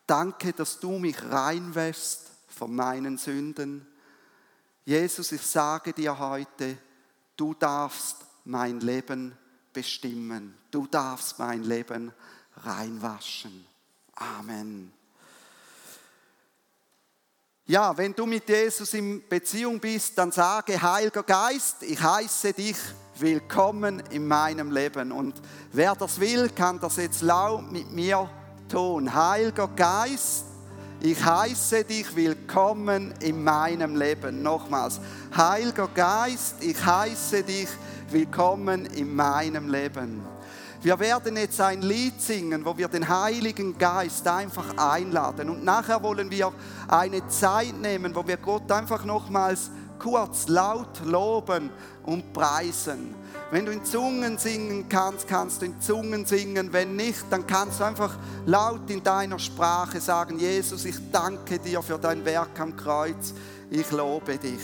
Danke, 0.06 0.54
dass 0.54 0.80
du 0.80 1.00
mich 1.00 1.24
reinwäschst 1.24 2.30
von 2.48 2.76
meinen 2.76 3.18
Sünden. 3.18 3.88
Jesus, 4.86 5.32
ich 5.32 5.42
sage 5.42 5.94
dir 5.94 6.20
heute, 6.20 6.78
du 7.36 7.56
darfst 7.56 8.25
mein 8.46 8.80
Leben 8.80 9.38
bestimmen. 9.74 10.56
Du 10.72 10.88
darfst 10.88 11.38
mein 11.40 11.64
Leben 11.64 12.14
reinwaschen. 12.64 13.66
Amen. 14.16 14.94
Ja, 17.68 17.98
wenn 17.98 18.14
du 18.14 18.28
mit 18.28 18.48
Jesus 18.48 18.94
in 18.94 19.28
Beziehung 19.28 19.80
bist, 19.80 20.18
dann 20.18 20.32
sage, 20.32 20.80
Heiliger 20.80 21.24
Geist, 21.24 21.82
ich 21.82 22.00
heiße 22.00 22.54
dich 22.54 22.78
willkommen 23.18 24.04
in 24.12 24.28
meinem 24.28 24.72
Leben. 24.72 25.12
Und 25.12 25.42
wer 25.72 25.96
das 25.96 26.20
will, 26.20 26.50
kann 26.50 26.80
das 26.80 26.98
jetzt 26.98 27.24
laut 27.24 27.72
mit 27.72 27.92
mir 27.92 28.30
tun. 28.70 29.12
Heiliger 29.14 29.68
Geist, 29.70 30.46
ich 31.02 31.24
heiße 31.24 31.84
dich 31.86 32.16
willkommen 32.16 33.14
in 33.20 33.44
meinem 33.44 33.96
Leben. 33.96 34.44
Nochmals, 34.44 35.00
Heiliger 35.36 35.88
Geist, 35.88 36.58
ich 36.62 36.86
heiße 36.86 37.44
dich 37.44 37.70
willkommen 38.12 38.86
in 38.86 39.16
meinem 39.16 39.70
Leben. 39.70 40.22
Wir 40.82 41.00
werden 41.00 41.38
jetzt 41.38 41.60
ein 41.62 41.82
Lied 41.82 42.22
singen, 42.22 42.64
wo 42.64 42.78
wir 42.78 42.88
den 42.88 43.08
Heiligen 43.08 43.78
Geist 43.78 44.28
einfach 44.28 44.78
einladen. 44.78 45.50
Und 45.50 45.64
nachher 45.64 46.04
wollen 46.04 46.30
wir 46.30 46.52
eine 46.88 47.28
Zeit 47.28 47.80
nehmen, 47.80 48.14
wo 48.16 48.28
wir 48.28 48.38
Gott 48.38 48.72
einfach 48.72 49.04
nochmals 49.06 49.72
kurz 49.98 50.48
laut 50.48 51.04
loben 51.06 51.70
und 52.04 52.34
preisen. 52.34 53.16
Wenn 53.52 53.66
du 53.66 53.72
in 53.72 53.84
Zungen 53.86 54.38
singen 54.38 54.88
kannst, 54.90 55.28
kannst 55.28 55.62
du 55.62 55.66
in 55.66 55.80
Zungen 55.80 56.26
singen. 56.26 56.74
Wenn 56.74 56.96
nicht, 56.96 57.26
dann 57.30 57.48
kannst 57.48 57.80
du 57.80 57.86
einfach 57.86 58.18
laut 58.46 58.90
in 58.90 59.04
deiner 59.04 59.40
Sprache 59.40 60.00
sagen, 60.02 60.38
Jesus, 60.38 60.86
ich 60.86 60.98
danke 61.12 61.60
dir 61.60 61.82
für 61.82 61.98
dein 61.98 62.26
Werk 62.26 62.60
am 62.60 62.76
Kreuz. 62.76 63.34
Ich 63.70 63.90
lobe 63.92 64.38
dich. 64.38 64.62